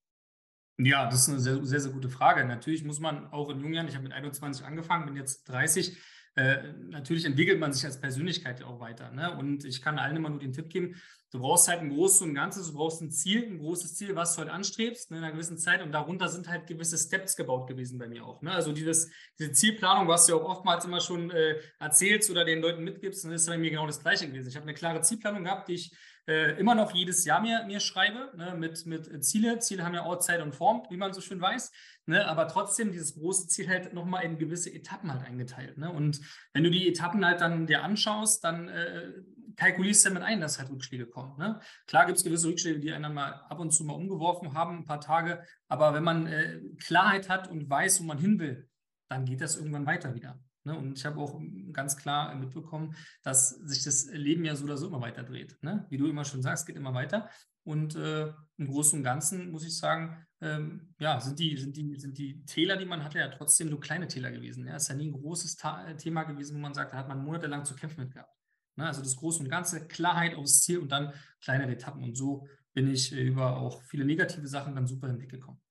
Ja, 0.83 1.06
das 1.06 1.22
ist 1.22 1.30
eine 1.30 1.39
sehr, 1.39 1.63
sehr, 1.66 1.80
sehr 1.80 1.92
gute 1.92 2.10
Frage. 2.10 2.44
Natürlich 2.45 2.83
muss 2.83 3.00
man 3.00 3.31
auch 3.31 3.50
in 3.50 3.60
jungen 3.60 3.74
Jahren, 3.74 3.88
ich 3.88 3.95
habe 3.95 4.04
mit 4.04 4.13
21 4.13 4.66
angefangen, 4.66 5.06
bin 5.06 5.16
jetzt 5.16 5.48
30, 5.50 5.98
äh, 6.36 6.74
natürlich 6.89 7.25
entwickelt 7.25 7.60
man 7.60 7.74
sich 7.74 7.86
als 7.86 8.00
Persönlichkeit 8.00 8.62
ja 8.62 8.66
auch 8.66 8.80
weiter. 8.80 9.12
Ne? 9.12 9.38
Und 9.38 9.66
ich 9.66 9.81
kann 9.81 10.00
allen 10.00 10.16
immer 10.16 10.30
nur 10.30 10.39
den 10.39 10.54
Tipp 10.54 10.69
geben, 10.69 10.95
du 11.31 11.39
brauchst 11.39 11.68
halt 11.68 11.81
ein 11.81 11.89
großes 11.89 12.22
und 12.22 12.33
Ganzes, 12.33 12.68
du 12.68 12.74
brauchst 12.74 13.01
ein 13.01 13.12
Ziel, 13.12 13.44
ein 13.44 13.60
großes 13.60 13.95
Ziel, 13.95 14.16
was 14.16 14.33
du 14.36 14.39
halt 14.39 14.50
anstrebst 14.50 15.12
ne, 15.12 15.18
in 15.18 15.24
einer 15.24 15.33
gewissen 15.33 15.57
Zeit. 15.57 15.81
Und 15.83 15.92
darunter 15.92 16.30
sind 16.30 16.48
halt 16.48 16.68
gewisse 16.68 16.98
Steps 16.98 17.36
gebaut 17.36 17.68
gewesen 17.68 18.00
bei 18.00 18.07
mir 18.07 18.25
auch. 18.25 18.42
Ne? 18.42 18.51
Also 18.51 18.72
dieses, 18.72 19.12
diese 19.38 19.51
Zielplanung, 19.51 20.07
was 20.07 20.25
du 20.25 20.34
ja 20.34 20.42
auch 20.42 20.50
oftmals 20.50 20.86
immer 20.86 21.01
schon 21.01 21.31
äh, 21.31 21.57
erzählst 21.80 22.31
oder 22.31 22.45
den 22.45 22.62
Leuten 22.62 22.84
mitgibst, 22.84 23.24
dann 23.24 23.34
ist 23.34 23.48
bei 23.48 23.57
mir 23.57 23.69
genau 23.69 23.86
das 23.86 24.01
Gleiche 24.01 24.27
gewesen. 24.27 24.48
Ich 24.48 24.56
habe 24.56 24.63
eine 24.63 24.74
klare 24.74 25.01
Zielplanung 25.01 25.44
gehabt, 25.44 25.68
die 25.68 25.74
ich 25.74 25.95
äh, 26.27 26.59
immer 26.59 26.75
noch 26.75 26.94
jedes 26.94 27.25
Jahr 27.25 27.41
mir, 27.41 27.63
mir 27.65 27.79
schreibe, 27.79 28.31
ne, 28.35 28.56
mit, 28.56 28.85
mit 28.85 29.25
Ziele. 29.25 29.59
Ziele 29.59 29.83
haben 29.83 29.94
ja 29.94 30.03
auch 30.03 30.19
Zeit 30.19 30.41
und 30.41 30.56
Form, 30.56 30.83
wie 30.89 30.97
man 30.97 31.13
so 31.13 31.21
schön 31.21 31.41
weiß. 31.41 31.71
Ne, 32.07 32.27
aber 32.27 32.47
trotzdem 32.47 32.91
dieses 32.91 33.13
große 33.13 33.47
Ziel 33.47 33.69
halt 33.69 33.94
nochmal 33.94 34.23
in 34.23 34.38
gewisse 34.38 34.73
Etappen 34.73 35.12
halt 35.12 35.23
eingeteilt. 35.23 35.77
Ne? 35.77 35.91
Und 35.91 36.19
wenn 36.53 36.63
du 36.63 36.71
die 36.71 36.88
Etappen 36.88 37.23
halt 37.25 37.41
dann 37.41 37.68
dir 37.68 37.83
anschaust, 37.83 38.44
dann 38.44 38.69
äh, 38.69 39.12
kalkulierst 39.56 40.06
du 40.06 40.09
damit 40.09 40.23
ein, 40.23 40.41
dass 40.41 40.57
halt 40.57 40.71
Rückschläge 40.71 41.06
kommen. 41.06 41.38
Ne? 41.38 41.59
Klar 41.85 42.07
gibt 42.07 42.18
es 42.18 42.24
gewisse 42.24 42.47
Rückschläge, 42.47 42.79
die 42.79 42.91
einen 42.91 43.03
dann 43.03 43.13
mal 43.13 43.33
ab 43.47 43.59
und 43.59 43.71
zu 43.71 43.83
mal 43.83 43.94
umgeworfen 43.94 44.53
haben, 44.53 44.79
ein 44.79 44.85
paar 44.85 45.00
Tage. 45.00 45.44
Aber 45.67 45.94
wenn 45.94 46.03
man 46.03 46.25
äh, 46.27 46.59
Klarheit 46.83 47.29
hat 47.29 47.50
und 47.50 47.69
weiß, 47.69 48.01
wo 48.01 48.06
man 48.06 48.17
hin 48.17 48.39
will, 48.39 48.67
dann 49.09 49.25
geht 49.25 49.41
das 49.41 49.57
irgendwann 49.57 49.85
weiter 49.85 50.15
wieder. 50.15 50.39
Ne? 50.63 50.78
Und 50.78 50.98
ich 50.98 51.06
habe 51.06 51.19
auch 51.19 51.40
ganz 51.74 51.98
klar 51.98 52.34
mitbekommen, 52.36 52.96
dass 53.24 53.50
sich 53.50 53.84
das 53.84 54.06
Leben 54.12 54.46
ja 54.46 54.56
so 54.56 54.66
oder 54.66 54.78
so 54.78 54.88
immer 54.88 55.02
weiter 55.02 55.24
dreht. 55.24 55.58
Ne? 55.62 55.86
Wie 55.90 55.98
du 55.98 56.08
immer 56.08 56.25
schon 56.25 56.42
sagst, 56.42 56.66
geht 56.66 56.75
immer 56.75 56.94
weiter. 56.94 57.30
Und 57.63 57.96
äh, 57.96 58.34
im 58.58 58.68
Großen 58.68 58.98
und 58.98 59.04
Ganzen 59.04 59.52
muss 59.52 59.66
ich 59.66 59.78
sagen, 59.78 60.25
ähm, 60.42 60.94
ja, 61.00 61.19
sind 61.19 61.38
die, 61.38 61.56
sind, 61.58 61.78
die, 61.78 61.96
sind 62.00 62.18
die 62.18 62.44
Täler, 62.46 62.75
die 62.78 62.86
man 62.86 63.04
hatte, 63.04 63.19
ja 63.19 63.28
trotzdem 63.28 63.69
nur 63.69 63.80
kleine 63.80 64.08
Täler 64.08 64.31
gewesen. 64.31 64.66
Ja, 64.66 64.75
ist 64.75 64.88
ja 64.88 64.96
nie 64.96 65.10
ein 65.10 65.13
großes 65.13 65.58
Ta 65.58 65.94
Thema 65.94 66.24
gewesen, 66.24 66.56
wo 66.56 66.60
man 66.60 66.74
sagt, 66.74 66.94
da 66.94 66.98
hat 66.98 67.08
man 67.08 67.24
monatelang 67.24 67.63
zu 67.66 67.75
kämpfen 67.75 68.04
mit 68.04 68.13
gehabt. 68.13 68.36
Ne? 68.75 68.88
Also 68.88 69.02
das 69.02 69.16
Große 69.16 69.44
und 69.44 69.50
Ganze, 69.50 69.88
Klarheit 69.88 70.36
aufs 70.36 70.62
Ziel 70.62 70.80
und 70.80 70.92
dann 70.92 71.13
kleinere 71.42 71.72
Etappen. 71.72 72.04
Und 72.04 72.18
so 72.18 72.48
bin 72.74 72.90
ich 72.90 73.12
über 73.12 73.58
auch 73.58 73.81
viele 73.84 74.06
negative 74.06 74.48
Sachen 74.48 74.74
dann 74.75 74.88
super 74.88 75.08
hinweggekommen. 75.08 75.62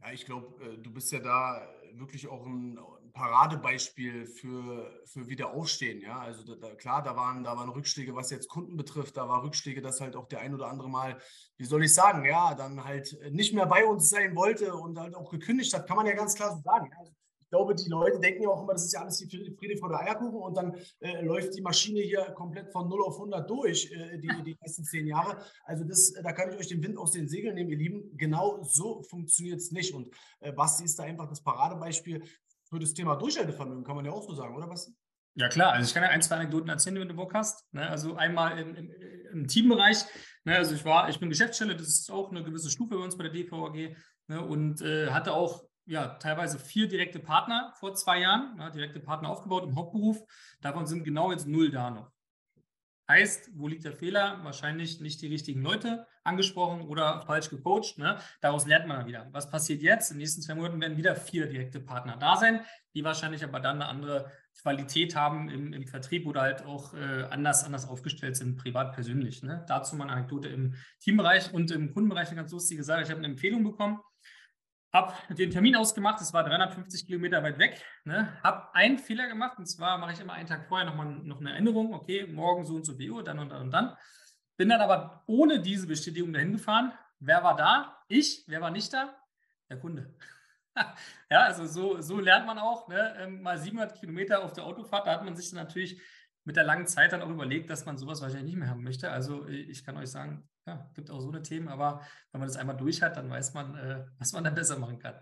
Ja, 0.00 0.12
ich 0.12 0.24
glaube, 0.24 0.64
äh, 0.64 0.78
du 0.78 0.92
bist 0.92 1.10
ja 1.10 1.18
da 1.18 1.66
wirklich 1.94 2.28
auch 2.28 2.46
ein 2.46 2.78
Paradebeispiel 3.16 4.26
für, 4.26 5.02
für 5.06 5.26
Wiederaufstehen. 5.26 6.02
Ja, 6.02 6.18
also 6.18 6.44
da, 6.44 6.54
da, 6.54 6.74
klar, 6.74 7.02
da 7.02 7.16
waren, 7.16 7.42
da 7.42 7.56
waren 7.56 7.70
Rückschläge, 7.70 8.14
was 8.14 8.30
jetzt 8.30 8.48
Kunden 8.48 8.76
betrifft. 8.76 9.16
Da 9.16 9.26
war 9.26 9.42
Rückschläge, 9.42 9.80
dass 9.80 10.02
halt 10.02 10.16
auch 10.16 10.28
der 10.28 10.40
ein 10.40 10.54
oder 10.54 10.68
andere 10.68 10.90
Mal, 10.90 11.18
wie 11.56 11.64
soll 11.64 11.82
ich 11.82 11.94
sagen, 11.94 12.26
ja, 12.26 12.54
dann 12.54 12.84
halt 12.84 13.18
nicht 13.30 13.54
mehr 13.54 13.66
bei 13.66 13.86
uns 13.86 14.10
sein 14.10 14.36
wollte 14.36 14.74
und 14.74 14.98
halt 14.98 15.14
auch 15.14 15.30
gekündigt 15.30 15.72
hat, 15.74 15.86
kann 15.86 15.96
man 15.96 16.06
ja 16.06 16.12
ganz 16.12 16.34
klar 16.34 16.54
so 16.54 16.60
sagen. 16.62 16.90
Also 16.98 17.10
ich 17.40 17.50
glaube, 17.50 17.76
die 17.76 17.88
Leute 17.88 18.18
denken 18.18 18.42
ja 18.42 18.48
auch 18.48 18.62
immer, 18.64 18.72
das 18.72 18.84
ist 18.84 18.92
ja 18.92 19.02
alles 19.02 19.18
die 19.18 19.56
Friede 19.56 19.78
vor 19.78 19.88
der 19.88 20.00
Eierkuchen 20.00 20.40
und 20.40 20.56
dann 20.56 20.74
äh, 20.98 21.22
läuft 21.22 21.54
die 21.54 21.62
Maschine 21.62 22.00
hier 22.00 22.24
komplett 22.34 22.72
von 22.72 22.88
0 22.88 23.02
auf 23.04 23.14
100 23.14 23.48
durch, 23.48 23.90
äh, 23.92 24.18
die, 24.18 24.28
die 24.44 24.56
nächsten 24.60 24.84
zehn 24.84 25.06
Jahre. 25.06 25.38
Also 25.64 25.84
das, 25.84 26.12
da 26.12 26.32
kann 26.32 26.50
ich 26.50 26.58
euch 26.58 26.66
den 26.66 26.82
Wind 26.82 26.98
aus 26.98 27.12
den 27.12 27.28
Segeln 27.28 27.54
nehmen, 27.54 27.70
ihr 27.70 27.78
Lieben. 27.78 28.16
Genau 28.16 28.62
so 28.64 29.00
funktioniert 29.04 29.60
es 29.60 29.70
nicht. 29.70 29.94
Und 29.94 30.12
äh, 30.40 30.50
Basti 30.50 30.84
ist 30.84 30.98
da 30.98 31.04
einfach 31.04 31.28
das 31.28 31.40
Paradebeispiel 31.40 32.24
für 32.68 32.78
das 32.78 32.94
Thema 32.94 33.16
Durchhaltevermögen, 33.16 33.84
kann 33.84 33.96
man 33.96 34.04
ja 34.04 34.12
auch 34.12 34.22
so 34.22 34.34
sagen, 34.34 34.54
oder 34.56 34.66
Basti? 34.66 34.92
Ja 35.34 35.48
klar, 35.48 35.72
also 35.72 35.86
ich 35.86 35.92
kann 35.92 36.02
ja 36.02 36.08
ein, 36.08 36.22
zwei 36.22 36.36
Anekdoten 36.36 36.68
erzählen, 36.70 36.98
wenn 36.98 37.08
du 37.08 37.14
Bock 37.14 37.34
hast. 37.34 37.70
Ne? 37.72 37.86
Also 37.86 38.16
einmal 38.16 38.58
im, 38.58 38.74
im, 38.74 38.90
im 39.32 39.46
Teambereich, 39.46 39.98
ne? 40.44 40.56
also 40.56 40.74
ich 40.74 40.84
war, 40.84 41.10
ich 41.10 41.20
bin 41.20 41.28
Geschäftsstelle, 41.28 41.76
das 41.76 41.88
ist 41.88 42.10
auch 42.10 42.30
eine 42.30 42.42
gewisse 42.42 42.70
Stufe 42.70 42.96
bei 42.96 43.04
uns 43.04 43.18
bei 43.18 43.28
der 43.28 43.32
DVAG 43.32 43.96
ne? 44.28 44.40
und 44.40 44.80
äh, 44.80 45.10
hatte 45.10 45.34
auch 45.34 45.64
ja, 45.84 46.08
teilweise 46.08 46.58
vier 46.58 46.88
direkte 46.88 47.20
Partner 47.20 47.72
vor 47.78 47.94
zwei 47.94 48.20
Jahren, 48.20 48.56
ja, 48.58 48.70
direkte 48.70 48.98
Partner 48.98 49.28
aufgebaut 49.28 49.64
im 49.64 49.76
Hauptberuf. 49.76 50.18
Davon 50.60 50.86
sind 50.86 51.04
genau 51.04 51.30
jetzt 51.30 51.46
null 51.46 51.70
da 51.70 51.90
noch. 51.90 52.10
Heißt, 53.08 53.50
wo 53.54 53.68
liegt 53.68 53.84
der 53.84 53.92
Fehler? 53.92 54.40
Wahrscheinlich 54.42 55.00
nicht 55.00 55.22
die 55.22 55.28
richtigen 55.28 55.62
Leute 55.62 56.06
angesprochen 56.24 56.82
oder 56.82 57.22
falsch 57.24 57.50
gecoacht. 57.50 57.98
Ne? 57.98 58.18
Daraus 58.40 58.66
lernt 58.66 58.88
man 58.88 58.98
dann 58.98 59.06
wieder. 59.06 59.28
Was 59.30 59.48
passiert 59.48 59.80
jetzt? 59.80 60.10
In 60.10 60.16
den 60.16 60.22
nächsten 60.22 60.42
zwei 60.42 60.56
Monaten 60.56 60.80
werden 60.80 60.96
wieder 60.96 61.14
vier 61.14 61.46
direkte 61.46 61.80
Partner 61.80 62.16
da 62.16 62.36
sein, 62.36 62.60
die 62.94 63.04
wahrscheinlich 63.04 63.44
aber 63.44 63.60
dann 63.60 63.76
eine 63.76 63.86
andere 63.86 64.32
Qualität 64.60 65.14
haben 65.14 65.48
im, 65.48 65.72
im 65.72 65.86
Vertrieb 65.86 66.26
oder 66.26 66.40
halt 66.42 66.64
auch 66.64 66.94
äh, 66.94 67.24
anders, 67.30 67.62
anders 67.62 67.88
aufgestellt 67.88 68.36
sind, 68.36 68.56
privat, 68.56 68.92
persönlich. 68.92 69.42
Ne? 69.42 69.64
Dazu 69.68 69.94
mal 69.94 70.04
eine 70.04 70.14
Anekdote 70.14 70.48
im 70.48 70.74
Teambereich 71.00 71.54
und 71.54 71.70
im 71.70 71.92
Kundenbereich 71.92 72.28
eine 72.28 72.36
ganz 72.36 72.50
lustige 72.50 72.82
Sache. 72.82 73.02
Ich 73.02 73.10
habe 73.10 73.18
eine 73.18 73.28
Empfehlung 73.28 73.62
bekommen 73.62 74.00
habe 74.96 75.34
den 75.34 75.50
Termin 75.50 75.76
ausgemacht, 75.76 76.20
es 76.20 76.32
war 76.32 76.44
350 76.44 77.06
Kilometer 77.06 77.42
weit 77.42 77.58
weg. 77.58 77.82
Ne? 78.04 78.32
Habe 78.42 78.74
einen 78.74 78.98
Fehler 78.98 79.28
gemacht 79.28 79.58
und 79.58 79.66
zwar 79.66 79.98
mache 79.98 80.12
ich 80.12 80.20
immer 80.20 80.32
einen 80.32 80.48
Tag 80.48 80.66
vorher 80.66 80.86
nochmal 80.86 81.06
noch 81.06 81.40
eine 81.40 81.52
Erinnerung, 81.52 81.94
okay, 81.94 82.26
morgen 82.26 82.64
so 82.64 82.74
und 82.74 82.84
so 82.84 82.94
viel 82.94 83.10
Uhr, 83.10 83.22
dann 83.22 83.38
und 83.38 83.50
dann 83.50 83.62
und 83.62 83.70
dann. 83.70 83.96
Bin 84.56 84.68
dann 84.68 84.80
aber 84.80 85.22
ohne 85.26 85.60
diese 85.60 85.86
Bestätigung 85.86 86.32
dahin 86.32 86.52
gefahren. 86.52 86.92
Wer 87.18 87.44
war 87.44 87.56
da? 87.56 88.02
Ich. 88.08 88.44
Wer 88.46 88.60
war 88.60 88.70
nicht 88.70 88.92
da? 88.92 89.14
Der 89.68 89.78
Kunde. 89.78 90.14
ja, 91.30 91.40
also 91.40 91.66
so, 91.66 92.00
so 92.00 92.18
lernt 92.18 92.46
man 92.46 92.58
auch. 92.58 92.88
Ne? 92.88 93.16
Ähm, 93.18 93.42
mal 93.42 93.58
700 93.58 93.98
Kilometer 94.00 94.42
auf 94.42 94.52
der 94.52 94.64
Autofahrt, 94.64 95.06
da 95.06 95.12
hat 95.12 95.24
man 95.24 95.36
sich 95.36 95.50
dann 95.50 95.62
natürlich 95.62 96.00
mit 96.44 96.56
der 96.56 96.64
langen 96.64 96.86
Zeit 96.86 97.12
dann 97.12 97.22
auch 97.22 97.28
überlegt, 97.28 97.68
dass 97.70 97.84
man 97.84 97.98
sowas 97.98 98.22
wahrscheinlich 98.22 98.54
nicht 98.54 98.58
mehr 98.58 98.70
haben 98.70 98.84
möchte. 98.84 99.10
Also 99.10 99.46
ich 99.48 99.84
kann 99.84 99.96
euch 99.96 100.10
sagen, 100.10 100.48
ja, 100.66 100.90
gibt 100.94 101.10
auch 101.10 101.20
so 101.20 101.28
eine 101.28 101.42
Themen, 101.42 101.68
aber 101.68 102.00
wenn 102.32 102.40
man 102.40 102.48
das 102.48 102.56
einmal 102.56 102.76
durch 102.76 103.02
hat, 103.02 103.16
dann 103.16 103.30
weiß 103.30 103.54
man, 103.54 103.76
äh, 103.76 104.04
was 104.18 104.32
man 104.32 104.44
dann 104.44 104.54
besser 104.54 104.78
machen 104.78 104.98
kann. 104.98 105.14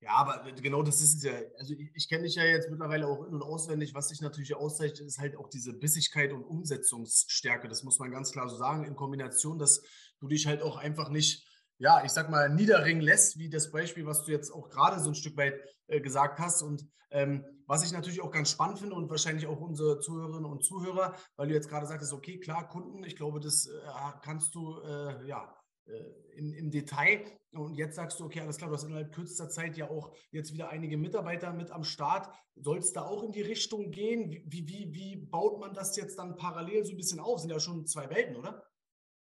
Ja, 0.00 0.16
aber 0.16 0.52
genau 0.52 0.82
das 0.82 1.00
ist 1.00 1.16
es 1.16 1.22
ja. 1.22 1.32
Also 1.58 1.72
ich, 1.72 1.90
ich 1.94 2.08
kenne 2.10 2.24
dich 2.24 2.34
ja 2.34 2.44
jetzt 2.44 2.68
mittlerweile 2.68 3.06
auch 3.06 3.24
in- 3.24 3.34
und 3.34 3.42
auswendig. 3.42 3.94
Was 3.94 4.08
dich 4.08 4.20
natürlich 4.20 4.54
auszeichnet, 4.54 5.00
ist 5.00 5.18
halt 5.18 5.36
auch 5.36 5.48
diese 5.48 5.72
Bissigkeit 5.72 6.30
und 6.32 6.44
Umsetzungsstärke. 6.44 7.68
Das 7.68 7.84
muss 7.84 7.98
man 7.98 8.10
ganz 8.10 8.30
klar 8.30 8.48
so 8.48 8.56
sagen. 8.56 8.84
In 8.84 8.96
Kombination, 8.96 9.58
dass 9.58 9.82
du 10.20 10.28
dich 10.28 10.46
halt 10.46 10.60
auch 10.60 10.76
einfach 10.76 11.08
nicht, 11.08 11.48
ja, 11.78 12.04
ich 12.04 12.10
sag 12.10 12.28
mal, 12.28 12.50
niederringen 12.50 13.00
lässt, 13.00 13.38
wie 13.38 13.48
das 13.48 13.70
Beispiel, 13.70 14.04
was 14.04 14.24
du 14.26 14.32
jetzt 14.32 14.50
auch 14.50 14.68
gerade 14.68 15.00
so 15.00 15.08
ein 15.08 15.14
Stück 15.14 15.38
weit 15.38 15.58
äh, 15.86 16.02
gesagt 16.02 16.38
hast. 16.38 16.60
Und 16.60 16.86
ähm, 17.10 17.46
was 17.66 17.84
ich 17.84 17.92
natürlich 17.92 18.20
auch 18.20 18.30
ganz 18.30 18.50
spannend 18.50 18.78
finde 18.78 18.94
und 18.94 19.10
wahrscheinlich 19.10 19.46
auch 19.46 19.60
unsere 19.60 20.00
Zuhörerinnen 20.00 20.44
und 20.44 20.64
Zuhörer, 20.64 21.14
weil 21.36 21.48
du 21.48 21.54
jetzt 21.54 21.68
gerade 21.68 21.86
sagtest, 21.86 22.12
okay, 22.12 22.38
klar, 22.38 22.68
Kunden, 22.68 23.04
ich 23.04 23.16
glaube, 23.16 23.40
das 23.40 23.66
äh, 23.66 23.80
kannst 24.22 24.54
du, 24.54 24.80
äh, 24.80 25.26
ja, 25.26 25.54
äh, 25.86 26.36
im, 26.36 26.52
im 26.52 26.70
Detail. 26.70 27.24
Und 27.52 27.74
jetzt 27.74 27.94
sagst 27.94 28.18
du, 28.18 28.24
okay, 28.24 28.40
alles 28.40 28.56
klar, 28.56 28.68
du 28.68 28.74
hast 28.74 28.84
innerhalb 28.84 29.14
kürzester 29.14 29.48
Zeit 29.48 29.76
ja 29.76 29.88
auch 29.88 30.16
jetzt 30.32 30.52
wieder 30.52 30.70
einige 30.70 30.96
Mitarbeiter 30.96 31.52
mit 31.52 31.70
am 31.70 31.84
Start. 31.84 32.28
Soll 32.56 32.78
es 32.78 32.92
da 32.92 33.02
auch 33.02 33.22
in 33.22 33.30
die 33.30 33.42
Richtung 33.42 33.92
gehen? 33.92 34.30
Wie, 34.30 34.66
wie, 34.66 34.92
wie 34.92 35.16
baut 35.16 35.60
man 35.60 35.72
das 35.72 35.96
jetzt 35.96 36.18
dann 36.18 36.36
parallel 36.36 36.84
so 36.84 36.92
ein 36.92 36.96
bisschen 36.96 37.20
auf? 37.20 37.38
Sind 37.38 37.50
ja 37.50 37.60
schon 37.60 37.86
zwei 37.86 38.10
Welten, 38.10 38.34
oder? 38.34 38.66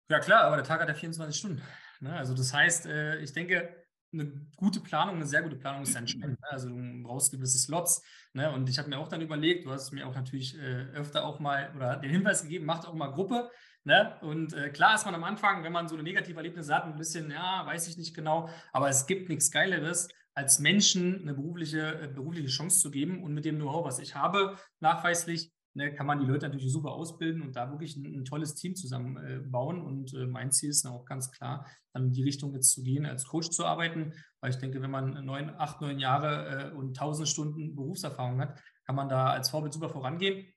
Ja, 0.09 0.19
klar, 0.19 0.45
aber 0.45 0.55
der 0.55 0.65
Tag 0.65 0.81
hat 0.81 0.87
ja 0.87 0.95
24 0.95 1.37
Stunden. 1.37 1.61
Ne? 1.99 2.15
Also, 2.15 2.33
das 2.33 2.51
heißt, 2.51 2.87
ich 3.21 3.33
denke, 3.33 3.82
eine 4.13 4.31
gute 4.55 4.79
Planung, 4.79 5.15
eine 5.15 5.25
sehr 5.25 5.41
gute 5.41 5.55
Planung 5.55 5.83
ist 5.83 5.95
entscheidend. 5.95 6.39
Ne? 6.39 6.47
Also 6.49 6.69
du 6.69 7.03
brauchst 7.03 7.31
gewisse 7.31 7.57
Slots. 7.57 8.03
Ne? 8.33 8.51
Und 8.51 8.69
ich 8.69 8.77
habe 8.77 8.89
mir 8.89 8.99
auch 8.99 9.07
dann 9.07 9.21
überlegt, 9.21 9.65
du 9.65 9.71
hast 9.71 9.91
mir 9.91 10.07
auch 10.07 10.15
natürlich 10.15 10.57
äh, 10.57 10.85
öfter 10.93 11.25
auch 11.25 11.39
mal 11.39 11.71
oder 11.75 11.97
den 11.97 12.11
Hinweis 12.11 12.43
gegeben, 12.43 12.65
macht 12.65 12.87
auch 12.87 12.93
mal 12.93 13.11
Gruppe. 13.11 13.49
Ne? 13.83 14.17
Und 14.21 14.53
äh, 14.53 14.69
klar 14.69 14.95
ist 14.95 15.05
man 15.05 15.15
am 15.15 15.23
Anfang, 15.23 15.63
wenn 15.63 15.73
man 15.73 15.87
so 15.87 15.95
eine 15.95 16.03
negative 16.03 16.37
Erlebnisse 16.37 16.73
hat, 16.73 16.85
ein 16.85 16.97
bisschen, 16.97 17.29
ja, 17.31 17.65
weiß 17.65 17.87
ich 17.87 17.97
nicht 17.97 18.15
genau, 18.15 18.49
aber 18.71 18.87
es 18.87 19.07
gibt 19.07 19.29
nichts 19.29 19.51
Geileres, 19.51 20.07
als 20.35 20.59
Menschen 20.59 21.21
eine 21.21 21.33
berufliche, 21.33 22.01
äh, 22.01 22.07
berufliche 22.07 22.47
Chance 22.47 22.79
zu 22.79 22.91
geben 22.91 23.23
und 23.23 23.33
mit 23.33 23.45
dem 23.45 23.57
Know-how, 23.57 23.85
was 23.85 23.99
ich 23.99 24.15
habe, 24.15 24.57
nachweislich, 24.79 25.51
ne, 25.73 25.93
kann 25.93 26.05
man 26.05 26.19
die 26.19 26.25
Leute 26.25 26.47
natürlich 26.47 26.71
super 26.71 26.91
ausbilden 26.91 27.41
und 27.41 27.55
da 27.55 27.69
wirklich 27.69 27.95
ein, 27.95 28.05
ein 28.05 28.25
tolles 28.25 28.55
Team 28.55 28.75
zusammenbauen. 28.75 29.77
Äh, 29.77 29.81
und 29.81 30.13
äh, 30.13 30.25
mein 30.25 30.51
Ziel 30.51 30.69
ist 30.69 30.85
auch 30.85 31.05
ganz 31.05 31.31
klar, 31.31 31.65
dann 31.93 32.05
in 32.05 32.11
die 32.11 32.23
Richtung 32.23 32.53
jetzt 32.53 32.71
zu 32.71 32.83
gehen, 32.83 33.05
als 33.05 33.25
Coach 33.25 33.49
zu 33.49 33.65
arbeiten, 33.65 34.13
weil 34.41 34.51
ich 34.51 34.57
denke, 34.57 34.81
wenn 34.81 34.91
man 34.91 35.25
neun, 35.25 35.49
acht, 35.49 35.81
neun 35.81 35.99
Jahre 35.99 36.71
äh, 36.71 36.75
und 36.75 36.97
tausend 36.97 37.27
Stunden 37.27 37.75
Berufserfahrung 37.75 38.39
hat, 38.39 38.59
kann 38.85 38.95
man 38.95 39.09
da 39.09 39.27
als 39.31 39.49
Vorbild 39.49 39.73
super 39.73 39.89
vorangehen 39.89 40.52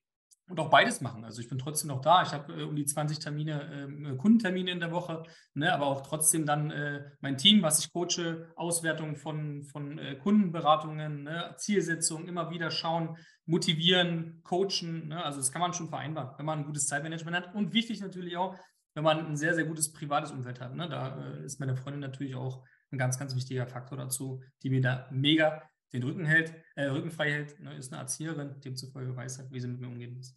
und 0.48 0.60
auch 0.60 0.70
beides 0.70 1.00
machen. 1.00 1.24
Also 1.24 1.40
ich 1.40 1.48
bin 1.48 1.58
trotzdem 1.58 1.88
noch 1.88 2.00
da. 2.00 2.22
Ich 2.22 2.32
habe 2.32 2.52
äh, 2.52 2.62
um 2.62 2.76
die 2.76 2.84
20 2.84 3.18
Termine, 3.18 3.88
äh, 3.88 4.16
Kundentermine 4.16 4.70
in 4.70 4.80
der 4.80 4.92
Woche, 4.92 5.24
ne, 5.54 5.72
aber 5.72 5.86
auch 5.86 6.02
trotzdem 6.02 6.46
dann 6.46 6.70
äh, 6.70 7.04
mein 7.20 7.36
Team, 7.36 7.62
was 7.62 7.80
ich 7.80 7.92
coache, 7.92 8.48
Auswertung 8.54 9.16
von, 9.16 9.64
von 9.64 9.98
äh, 9.98 10.14
Kundenberatungen, 10.16 11.24
ne, 11.24 11.54
Zielsetzungen, 11.58 12.28
immer 12.28 12.50
wieder 12.50 12.70
schauen, 12.70 13.16
motivieren, 13.44 14.40
coachen. 14.44 15.08
Ne, 15.08 15.24
also 15.24 15.38
das 15.38 15.50
kann 15.50 15.60
man 15.60 15.74
schon 15.74 15.88
vereinbaren, 15.88 16.30
wenn 16.38 16.46
man 16.46 16.60
ein 16.60 16.66
gutes 16.66 16.86
Zeitmanagement 16.86 17.36
hat. 17.36 17.54
Und 17.54 17.72
wichtig 17.72 18.00
natürlich 18.00 18.36
auch, 18.36 18.56
wenn 18.94 19.04
man 19.04 19.26
ein 19.26 19.36
sehr, 19.36 19.54
sehr 19.54 19.64
gutes 19.64 19.92
privates 19.92 20.30
Umfeld 20.30 20.60
hat. 20.60 20.74
Ne, 20.74 20.88
da 20.88 21.18
äh, 21.18 21.44
ist 21.44 21.58
meine 21.58 21.76
Freundin 21.76 22.00
natürlich 22.00 22.36
auch 22.36 22.64
ein 22.92 22.98
ganz, 22.98 23.18
ganz 23.18 23.34
wichtiger 23.34 23.66
Faktor 23.66 23.98
dazu, 23.98 24.42
die 24.62 24.70
mir 24.70 24.80
da 24.80 25.08
mega 25.10 25.62
den 25.92 26.02
Rücken 26.02 26.24
hält, 26.24 26.54
äh, 26.74 26.84
Rücken 26.84 27.10
frei 27.10 27.30
hält, 27.30 27.60
ne, 27.60 27.76
ist 27.76 27.92
eine 27.92 28.02
Erzieherin, 28.02 28.60
demzufolge 28.60 29.14
weiß 29.14 29.38
halt, 29.38 29.50
wie 29.52 29.60
sie 29.60 29.68
mit 29.68 29.80
mir 29.80 29.88
umgehen 29.88 30.14
muss. 30.14 30.36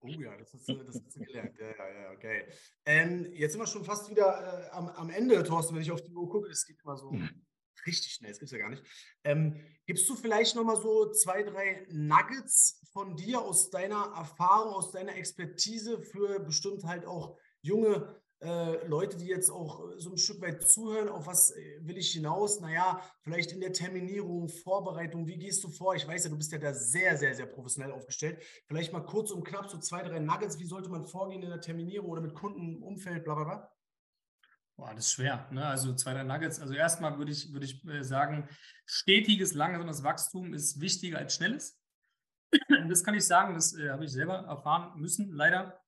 Oh 0.00 0.08
ja, 0.08 0.36
das 0.36 0.52
hast 0.52 0.68
du, 0.68 0.74
das 0.84 0.94
hast 0.94 1.16
du 1.16 1.20
gelernt. 1.20 1.58
Ja, 1.58 1.66
ja, 1.66 2.02
ja, 2.02 2.14
geil. 2.14 2.48
Ähm, 2.84 3.32
jetzt 3.32 3.52
sind 3.52 3.60
wir 3.60 3.66
schon 3.66 3.84
fast 3.84 4.08
wieder 4.08 4.66
äh, 4.66 4.70
am, 4.70 4.88
am 4.88 5.10
Ende, 5.10 5.42
Thorsten, 5.42 5.74
wenn 5.74 5.82
ich 5.82 5.90
auf 5.90 6.02
die 6.02 6.14
Uhr 6.14 6.28
gucke. 6.28 6.48
Es 6.48 6.66
geht 6.66 6.80
immer 6.84 6.96
so 6.96 7.10
mhm. 7.10 7.28
richtig 7.84 8.12
schnell, 8.12 8.30
das 8.30 8.38
gibt 8.38 8.52
es 8.52 8.52
ja 8.52 8.58
gar 8.58 8.70
nicht. 8.70 8.84
Ähm, 9.24 9.60
gibst 9.86 10.08
du 10.08 10.14
vielleicht 10.14 10.54
nochmal 10.54 10.80
so 10.80 11.10
zwei, 11.10 11.42
drei 11.42 11.86
Nuggets 11.90 12.80
von 12.92 13.16
dir 13.16 13.40
aus 13.40 13.70
deiner 13.70 14.12
Erfahrung, 14.16 14.72
aus 14.72 14.92
deiner 14.92 15.16
Expertise 15.16 16.00
für 16.00 16.40
bestimmt 16.40 16.84
halt 16.84 17.04
auch 17.04 17.36
junge 17.60 18.20
äh, 18.40 18.86
Leute, 18.86 19.16
die 19.16 19.26
jetzt 19.26 19.50
auch 19.50 19.90
äh, 19.90 19.98
so 19.98 20.10
ein 20.10 20.18
Stück 20.18 20.40
weit 20.40 20.62
zuhören, 20.62 21.08
auf 21.08 21.26
was 21.26 21.50
äh, 21.50 21.80
will 21.80 21.96
ich 21.96 22.12
hinaus? 22.12 22.60
Naja, 22.60 23.02
vielleicht 23.22 23.50
in 23.50 23.60
der 23.60 23.72
Terminierung, 23.72 24.48
Vorbereitung, 24.48 25.26
wie 25.26 25.38
gehst 25.38 25.64
du 25.64 25.68
vor? 25.68 25.96
Ich 25.96 26.06
weiß 26.06 26.24
ja, 26.24 26.30
du 26.30 26.36
bist 26.36 26.52
ja 26.52 26.58
da 26.58 26.72
sehr, 26.72 27.16
sehr, 27.16 27.34
sehr 27.34 27.46
professionell 27.46 27.90
aufgestellt. 27.90 28.40
Vielleicht 28.66 28.92
mal 28.92 29.00
kurz 29.00 29.32
und 29.32 29.44
knapp 29.44 29.68
so 29.68 29.78
zwei, 29.78 30.02
drei 30.02 30.20
Nuggets, 30.20 30.58
wie 30.60 30.66
sollte 30.66 30.88
man 30.88 31.04
vorgehen 31.04 31.42
in 31.42 31.50
der 31.50 31.60
Terminierung 31.60 32.08
oder 32.08 32.20
mit 32.20 32.34
Kundenumfeld, 32.34 33.24
bla 33.24 33.34
bla 33.34 33.44
bla? 33.44 33.72
Boah, 34.76 34.94
das 34.94 35.06
ist 35.06 35.12
schwer. 35.12 35.48
Ne? 35.50 35.66
Also 35.66 35.92
zwei, 35.94 36.14
drei 36.14 36.22
Nuggets. 36.22 36.60
Also 36.60 36.74
erstmal 36.74 37.18
würde 37.18 37.32
ich, 37.32 37.52
würde 37.52 37.66
ich 37.66 37.82
sagen, 38.02 38.48
stetiges, 38.86 39.54
langsames 39.54 40.04
Wachstum 40.04 40.54
ist 40.54 40.80
wichtiger 40.80 41.18
als 41.18 41.34
schnelles. 41.34 41.76
Das 42.88 43.04
kann 43.04 43.14
ich 43.14 43.26
sagen, 43.26 43.54
das 43.54 43.76
äh, 43.76 43.90
habe 43.90 44.04
ich 44.04 44.12
selber 44.12 44.36
erfahren 44.46 44.98
müssen, 44.98 45.32
leider 45.32 45.78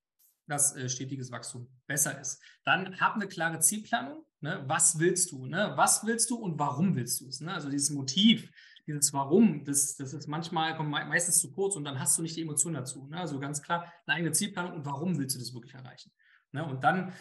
dass 0.51 0.75
äh, 0.75 0.89
stetiges 0.89 1.31
Wachstum 1.31 1.69
besser 1.87 2.21
ist. 2.21 2.43
Dann 2.65 2.99
hab 3.01 3.15
eine 3.15 3.29
klare 3.29 3.61
Zielplanung. 3.61 4.25
Ne? 4.41 4.65
Was 4.67 4.99
willst 4.99 5.31
du? 5.31 5.47
Ne? 5.47 5.73
Was 5.77 6.05
willst 6.05 6.29
du 6.31 6.37
und 6.37 6.59
warum 6.59 6.97
willst 6.97 7.21
du 7.21 7.29
es? 7.29 7.41
Ne? 7.41 7.55
Also 7.55 7.71
dieses 7.71 7.91
Motiv, 7.91 8.51
dieses 8.87 9.13
Warum, 9.13 9.65
das, 9.65 9.97
das 9.97 10.13
ist 10.13 10.27
manchmal 10.27 10.77
kommt 10.77 10.91
meistens 10.91 11.39
zu 11.39 11.53
kurz 11.53 11.77
und 11.77 11.85
dann 11.85 12.01
hast 12.01 12.19
du 12.19 12.23
nicht 12.23 12.37
die 12.37 12.43
Emotion 12.43 12.75
dazu. 12.75 13.07
Ne? 13.07 13.19
Also 13.19 13.39
ganz 13.39 13.63
klar 13.63 13.93
eine 14.07 14.17
eigene 14.17 14.33
Zielplanung 14.33 14.73
und 14.73 14.85
warum 14.85 15.19
willst 15.19 15.37
du 15.37 15.39
das 15.39 15.55
wirklich 15.55 15.75
erreichen? 15.75 16.11
Ne? 16.51 16.65
Und 16.65 16.83
dann 16.83 17.13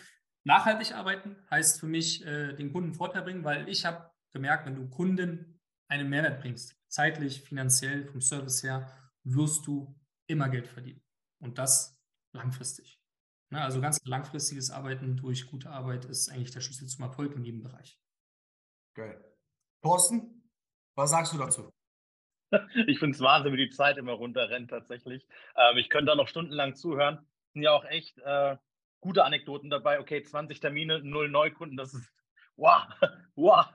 nachhaltig 0.44 0.96
arbeiten 0.96 1.36
heißt 1.52 1.80
für 1.80 1.88
mich 1.88 2.26
äh, 2.26 2.54
den 2.54 2.72
Kunden 2.72 2.96
Vorteil 2.96 3.22
bringen, 3.22 3.44
weil 3.44 3.70
ich 3.70 3.86
habe 3.86 4.10
gemerkt, 4.32 4.66
wenn 4.66 4.76
du 4.76 4.90
Kunden 4.90 5.60
einen 5.88 6.10
Mehrwert 6.10 6.42
bringst, 6.42 6.76
zeitlich, 6.88 7.42
finanziell, 7.42 8.06
vom 8.06 8.22
Service 8.22 8.64
her, 8.64 8.92
wirst 9.24 9.68
du 9.68 9.96
immer 10.28 10.50
Geld 10.50 10.68
verdienen. 10.68 11.02
Und 11.40 11.58
das 11.58 12.00
langfristig. 12.34 12.99
Ne, 13.52 13.62
also 13.62 13.82
ganz 13.82 14.00
langfristiges 14.06 14.70
Arbeiten 14.70 15.18
durch 15.18 15.48
gute 15.48 15.70
Arbeit 15.70 16.06
ist 16.06 16.30
eigentlich 16.30 16.52
der 16.52 16.62
Schlüssel 16.62 16.88
zum 16.88 17.06
Erfolg 17.06 17.36
in 17.36 17.44
jedem 17.44 17.64
Bereich. 17.64 18.00
Geil. 18.94 19.24
Thorsten, 19.82 20.52
was 20.96 21.10
sagst 21.12 21.34
du 21.34 21.38
dazu? 21.38 21.72
Ich 22.88 22.98
finde 22.98 23.16
es 23.16 23.22
Wahnsinn, 23.22 23.54
wie 23.54 23.68
die 23.68 23.70
Zeit 23.70 23.98
immer 23.98 24.14
runterrennt 24.14 24.72
tatsächlich. 24.72 25.28
Ähm, 25.56 25.78
ich 25.78 25.90
könnte 25.90 26.08
da 26.08 26.16
noch 26.16 26.28
stundenlang 26.28 26.76
zuhören. 26.76 27.20
Es 27.20 27.54
sind 27.54 27.62
ja 27.62 27.74
auch 27.74 27.86
echt 27.86 28.18
äh, 28.20 28.58
gute 29.02 29.24
Anekdoten 29.24 29.70
dabei. 29.70 30.00
Okay, 30.00 30.24
20 30.24 30.60
Termine, 30.60 31.04
null 31.04 31.30
Neukunden, 31.30 31.78
das 31.78 31.94
ist 31.94 32.12
wow, 32.56 32.88
wow. 33.36 33.68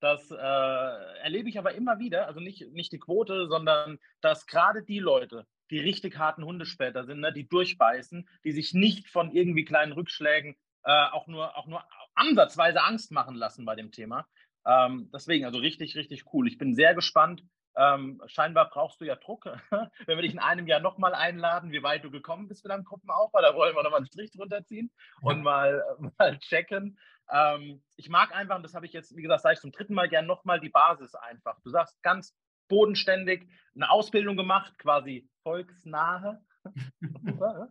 Das 0.00 0.30
äh, 0.30 0.34
erlebe 0.34 1.48
ich 1.48 1.58
aber 1.58 1.74
immer 1.74 1.98
wieder. 1.98 2.26
Also 2.26 2.40
nicht, 2.40 2.72
nicht 2.72 2.90
die 2.92 2.98
Quote, 2.98 3.46
sondern 3.48 3.98
dass 4.20 4.46
gerade 4.46 4.82
die 4.82 4.98
Leute, 4.98 5.46
die 5.72 5.80
richtig 5.80 6.18
harten 6.18 6.44
Hundespäter 6.44 7.04
sind, 7.04 7.20
ne, 7.20 7.32
die 7.32 7.48
durchbeißen, 7.48 8.28
die 8.44 8.52
sich 8.52 8.74
nicht 8.74 9.08
von 9.08 9.32
irgendwie 9.32 9.64
kleinen 9.64 9.92
Rückschlägen 9.92 10.54
äh, 10.84 11.06
auch, 11.10 11.26
nur, 11.26 11.56
auch 11.56 11.66
nur 11.66 11.82
ansatzweise 12.14 12.82
Angst 12.82 13.10
machen 13.10 13.34
lassen 13.34 13.64
bei 13.64 13.74
dem 13.74 13.90
Thema. 13.90 14.26
Ähm, 14.66 15.10
deswegen, 15.12 15.44
also 15.46 15.58
richtig, 15.58 15.96
richtig 15.96 16.24
cool. 16.32 16.46
Ich 16.46 16.58
bin 16.58 16.74
sehr 16.74 16.94
gespannt. 16.94 17.42
Ähm, 17.74 18.20
scheinbar 18.26 18.68
brauchst 18.68 19.00
du 19.00 19.06
ja 19.06 19.16
Druck. 19.16 19.46
Wenn 20.06 20.18
wir 20.18 20.22
dich 20.22 20.34
in 20.34 20.38
einem 20.38 20.66
Jahr 20.66 20.80
nochmal 20.80 21.14
einladen, 21.14 21.72
wie 21.72 21.82
weit 21.82 22.04
du 22.04 22.10
gekommen 22.10 22.48
bist 22.48 22.64
mit 22.64 22.70
deinem 22.70 22.84
Gruppenaufbau, 22.84 23.40
da 23.40 23.54
wollen 23.54 23.74
wir 23.74 23.82
nochmal 23.82 24.00
einen 24.00 24.06
Strich 24.06 24.30
drunter 24.30 24.62
ziehen 24.64 24.90
ja. 25.22 25.30
und 25.30 25.42
mal, 25.42 25.82
mal 26.18 26.38
checken. 26.38 26.98
Ähm, 27.32 27.82
ich 27.96 28.10
mag 28.10 28.34
einfach, 28.34 28.56
und 28.56 28.62
das 28.62 28.74
habe 28.74 28.84
ich 28.84 28.92
jetzt, 28.92 29.16
wie 29.16 29.22
gesagt, 29.22 29.40
sage 29.40 29.54
ich 29.54 29.60
zum 29.60 29.72
dritten 29.72 29.94
Mal 29.94 30.10
gern 30.10 30.26
nochmal, 30.26 30.60
die 30.60 30.68
Basis 30.68 31.14
einfach. 31.14 31.58
Du 31.62 31.70
sagst 31.70 32.02
ganz 32.02 32.36
bodenständig, 32.72 33.46
eine 33.74 33.90
Ausbildung 33.90 34.34
gemacht, 34.34 34.78
quasi 34.78 35.28
volksnahe, 35.42 36.40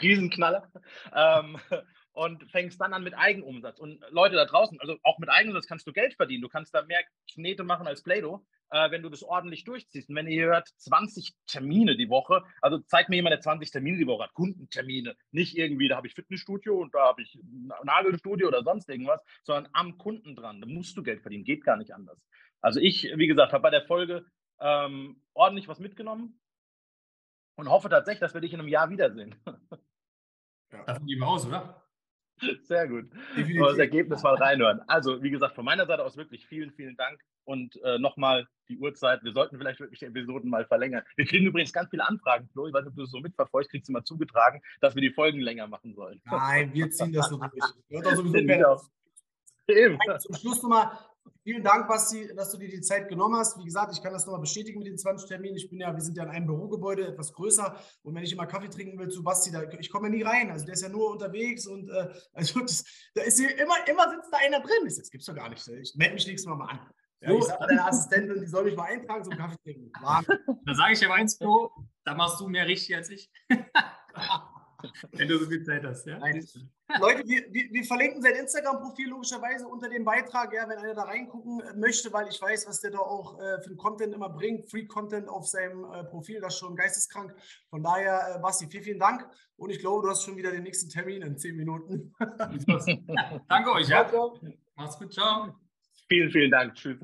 Riesenknaller, 0.00 0.66
ähm, 1.14 1.58
und 2.12 2.50
fängst 2.50 2.80
dann 2.80 2.94
an 2.94 3.04
mit 3.04 3.16
Eigenumsatz. 3.16 3.78
Und 3.78 4.00
Leute 4.08 4.36
da 4.36 4.46
draußen, 4.46 4.80
also 4.80 4.96
auch 5.02 5.18
mit 5.18 5.28
Eigenumsatz 5.28 5.66
kannst 5.66 5.86
du 5.86 5.92
Geld 5.92 6.14
verdienen. 6.14 6.40
Du 6.40 6.48
kannst 6.48 6.74
da 6.74 6.82
mehr 6.82 7.02
Knete 7.32 7.64
machen 7.64 7.86
als 7.86 8.02
Play-Doh, 8.02 8.42
äh, 8.70 8.90
wenn 8.90 9.02
du 9.02 9.10
das 9.10 9.22
ordentlich 9.22 9.64
durchziehst. 9.64 10.08
Und 10.08 10.16
wenn 10.16 10.26
ihr 10.26 10.46
hört, 10.46 10.68
20 10.68 11.34
Termine 11.46 11.98
die 11.98 12.08
Woche, 12.08 12.42
also 12.62 12.78
zeigt 12.78 13.10
mir 13.10 13.16
jemand, 13.16 13.34
der 13.34 13.40
20 13.40 13.70
Termine 13.70 13.98
die 13.98 14.06
Woche 14.06 14.24
hat, 14.24 14.32
Kundentermine. 14.32 15.16
Nicht 15.32 15.54
irgendwie, 15.56 15.88
da 15.88 15.96
habe 15.96 16.06
ich 16.06 16.14
Fitnessstudio 16.14 16.78
und 16.78 16.94
da 16.94 17.08
habe 17.08 17.20
ich 17.20 17.38
Nagelstudio 17.84 18.48
oder 18.48 18.64
sonst 18.64 18.88
irgendwas, 18.88 19.22
sondern 19.42 19.68
am 19.74 19.98
Kunden 19.98 20.34
dran. 20.34 20.62
Da 20.62 20.66
musst 20.66 20.96
du 20.96 21.02
Geld 21.02 21.20
verdienen, 21.20 21.44
geht 21.44 21.64
gar 21.64 21.76
nicht 21.76 21.92
anders. 21.92 22.18
Also 22.60 22.80
ich, 22.80 23.10
wie 23.14 23.26
gesagt, 23.26 23.52
habe 23.52 23.62
bei 23.62 23.70
der 23.70 23.86
Folge 23.86 24.26
ähm, 24.60 25.22
ordentlich 25.34 25.68
was 25.68 25.78
mitgenommen 25.78 26.38
und 27.56 27.68
hoffe 27.68 27.88
tatsächlich, 27.88 28.20
dass 28.20 28.34
wir 28.34 28.40
dich 28.40 28.52
in 28.52 28.60
einem 28.60 28.68
Jahr 28.68 28.90
wiedersehen. 28.90 29.34
Ja. 30.72 30.84
Davon 30.84 31.06
gehen 31.06 31.18
wir 31.18 31.26
aus, 31.26 31.46
oder? 31.46 31.82
Sehr 32.62 32.88
gut. 32.88 33.10
Definitiv. 33.36 33.66
Das 33.66 33.78
Ergebnis 33.78 34.22
mal 34.22 34.34
reinhören. 34.34 34.80
Also, 34.86 35.22
wie 35.22 35.30
gesagt, 35.30 35.54
von 35.54 35.64
meiner 35.64 35.86
Seite 35.86 36.04
aus 36.04 36.16
wirklich 36.16 36.46
vielen, 36.46 36.72
vielen 36.72 36.96
Dank. 36.96 37.20
Und 37.44 37.82
äh, 37.82 37.98
nochmal 37.98 38.46
die 38.68 38.78
Uhrzeit. 38.78 39.22
Wir 39.24 39.32
sollten 39.32 39.58
vielleicht 39.58 39.80
wirklich 39.80 39.98
die 39.98 40.06
Episoden 40.06 40.48
mal 40.48 40.64
verlängern. 40.64 41.02
Wir 41.16 41.26
kriegen 41.26 41.46
übrigens 41.46 41.72
ganz 41.72 41.90
viele 41.90 42.06
Anfragen, 42.06 42.48
Flo. 42.52 42.66
Ich 42.66 42.72
weiß 42.72 42.84
nicht, 42.84 42.92
ob 42.92 42.96
du 42.96 43.02
es 43.02 43.10
so 43.10 43.20
mitverfolgst, 43.20 43.70
kriegst 43.70 43.88
du 43.88 43.92
mal 43.92 44.04
zugetragen, 44.04 44.62
dass 44.80 44.94
wir 44.94 45.02
die 45.02 45.10
Folgen 45.10 45.40
länger 45.40 45.66
machen 45.66 45.94
sollen. 45.94 46.22
Nein, 46.26 46.72
wir 46.72 46.90
ziehen 46.90 47.12
das 47.12 47.28
so 47.28 47.36
durch. 47.36 47.50
Hört 47.90 48.06
auch 48.06 48.14
sowieso. 48.14 48.38
Eben. 49.66 49.98
Zum 50.18 50.34
Schluss 50.36 50.62
nochmal 50.62 50.90
Vielen 51.42 51.64
Dank, 51.64 51.88
Basti, 51.88 52.30
dass 52.36 52.50
du 52.52 52.58
dir 52.58 52.68
die 52.68 52.82
Zeit 52.82 53.08
genommen 53.08 53.36
hast. 53.36 53.58
Wie 53.58 53.64
gesagt, 53.64 53.92
ich 53.94 54.02
kann 54.02 54.12
das 54.12 54.26
nochmal 54.26 54.42
bestätigen 54.42 54.78
mit 54.78 54.88
den 54.88 54.98
20 54.98 55.26
Terminen. 55.26 55.56
Ich 55.56 55.70
bin 55.70 55.80
ja, 55.80 55.92
wir 55.92 56.00
sind 56.00 56.16
ja 56.16 56.24
in 56.24 56.30
einem 56.30 56.46
Bürogebäude, 56.46 57.06
etwas 57.06 57.32
größer. 57.32 57.76
Und 58.02 58.14
wenn 58.14 58.22
ich 58.22 58.32
immer 58.32 58.46
Kaffee 58.46 58.68
trinken 58.68 58.98
will 58.98 59.08
zu 59.08 59.22
Basti, 59.22 59.50
da, 59.50 59.62
ich 59.78 59.90
komme 59.90 60.08
ja 60.08 60.14
nie 60.14 60.22
rein. 60.22 60.50
Also 60.50 60.66
der 60.66 60.74
ist 60.74 60.82
ja 60.82 60.90
nur 60.90 61.10
unterwegs 61.10 61.66
und 61.66 61.88
äh, 61.88 62.08
also 62.34 62.60
das, 62.60 62.84
da 63.14 63.22
ist 63.22 63.38
hier 63.38 63.58
immer, 63.58 63.74
immer 63.88 64.10
sitzt 64.10 64.32
da 64.32 64.38
einer 64.38 64.60
drin. 64.60 64.84
Das 64.84 65.10
gibt's 65.10 65.26
doch 65.26 65.34
gar 65.34 65.48
nicht. 65.48 65.66
Ich 65.66 65.94
melde 65.96 66.14
mich 66.14 66.26
nächstes 66.26 66.46
Mal 66.46 66.56
mal 66.56 66.68
an. 66.68 66.80
Ja, 67.22 67.32
ich 67.32 67.44
sage 67.44 67.66
deiner 67.68 67.86
Assistentin, 67.86 68.40
die 68.40 68.46
soll 68.46 68.64
mich 68.64 68.76
mal 68.76 68.84
eintragen 68.84 69.24
zum 69.24 69.36
Kaffee 69.36 69.58
trinken. 69.62 69.92
Da 69.92 70.74
sage 70.74 70.92
ich 70.92 71.00
ja 71.00 71.12
eins, 71.12 71.36
Flo, 71.36 71.70
da 72.04 72.14
machst 72.14 72.40
du 72.40 72.48
mehr 72.48 72.66
richtig 72.66 72.96
als 72.96 73.10
ich. 73.10 73.30
Wenn 75.12 75.28
du 75.28 75.38
so 75.38 75.46
viel 75.46 75.62
Zeit 75.62 75.84
hast, 75.84 76.06
ja? 76.06 76.18
Nein. 76.18 76.46
Leute, 77.00 77.26
wir, 77.26 77.42
wir, 77.52 77.84
verlinken 77.84 78.20
sein 78.20 78.34
Instagram-Profil 78.34 79.08
logischerweise 79.08 79.66
unter 79.66 79.88
dem 79.88 80.04
Beitrag, 80.04 80.52
ja, 80.52 80.68
wenn 80.68 80.78
einer 80.78 80.94
da 80.94 81.02
reingucken 81.02 81.62
möchte, 81.78 82.12
weil 82.12 82.28
ich 82.28 82.40
weiß, 82.40 82.66
was 82.66 82.80
der 82.80 82.90
da 82.90 82.98
auch 82.98 83.40
äh, 83.40 83.62
für 83.62 83.76
Content 83.76 84.14
immer 84.14 84.28
bringt. 84.28 84.70
Free 84.70 84.86
Content 84.86 85.28
auf 85.28 85.46
seinem 85.46 85.84
äh, 85.84 86.04
Profil, 86.04 86.40
das 86.40 86.54
ist 86.54 86.60
schon 86.60 86.74
geisteskrank. 86.74 87.34
Von 87.68 87.82
daher, 87.82 88.36
äh, 88.36 88.38
Basti, 88.40 88.66
vielen, 88.68 88.84
vielen 88.84 88.98
Dank. 88.98 89.28
Und 89.56 89.70
ich 89.70 89.78
glaube, 89.78 90.02
du 90.02 90.10
hast 90.10 90.24
schon 90.24 90.36
wieder 90.36 90.50
den 90.50 90.62
nächsten 90.62 90.88
Termin 90.90 91.22
in 91.22 91.36
zehn 91.36 91.56
Minuten. 91.56 92.14
Danke 93.48 93.72
euch, 93.72 93.88
ja. 93.88 94.10
Macht's 94.74 94.98
gut, 94.98 95.12
ciao. 95.12 95.54
Vielen, 96.08 96.30
vielen 96.30 96.50
Dank. 96.50 96.74
Tschüss. 96.74 96.98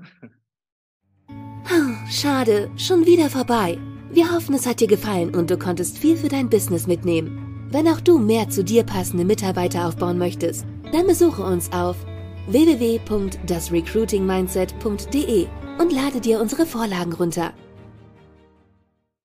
Schade, 2.10 2.70
schon 2.76 3.04
wieder 3.06 3.28
vorbei. 3.28 3.78
Wir 4.10 4.32
hoffen, 4.32 4.54
es 4.54 4.66
hat 4.66 4.80
dir 4.80 4.86
gefallen 4.86 5.34
und 5.34 5.50
du 5.50 5.58
konntest 5.58 5.98
viel 5.98 6.16
für 6.16 6.28
dein 6.28 6.48
Business 6.48 6.86
mitnehmen. 6.86 7.45
Wenn 7.70 7.88
auch 7.88 8.00
du 8.00 8.18
mehr 8.18 8.48
zu 8.48 8.62
dir 8.62 8.84
passende 8.84 9.24
Mitarbeiter 9.24 9.88
aufbauen 9.88 10.18
möchtest, 10.18 10.64
dann 10.92 11.04
besuche 11.06 11.42
uns 11.42 11.72
auf 11.72 11.96
www.dasrecruitingmindset.de 12.46 15.46
und 15.78 15.92
lade 15.92 16.20
dir 16.20 16.40
unsere 16.40 16.64
Vorlagen 16.64 17.12
runter. 17.12 17.52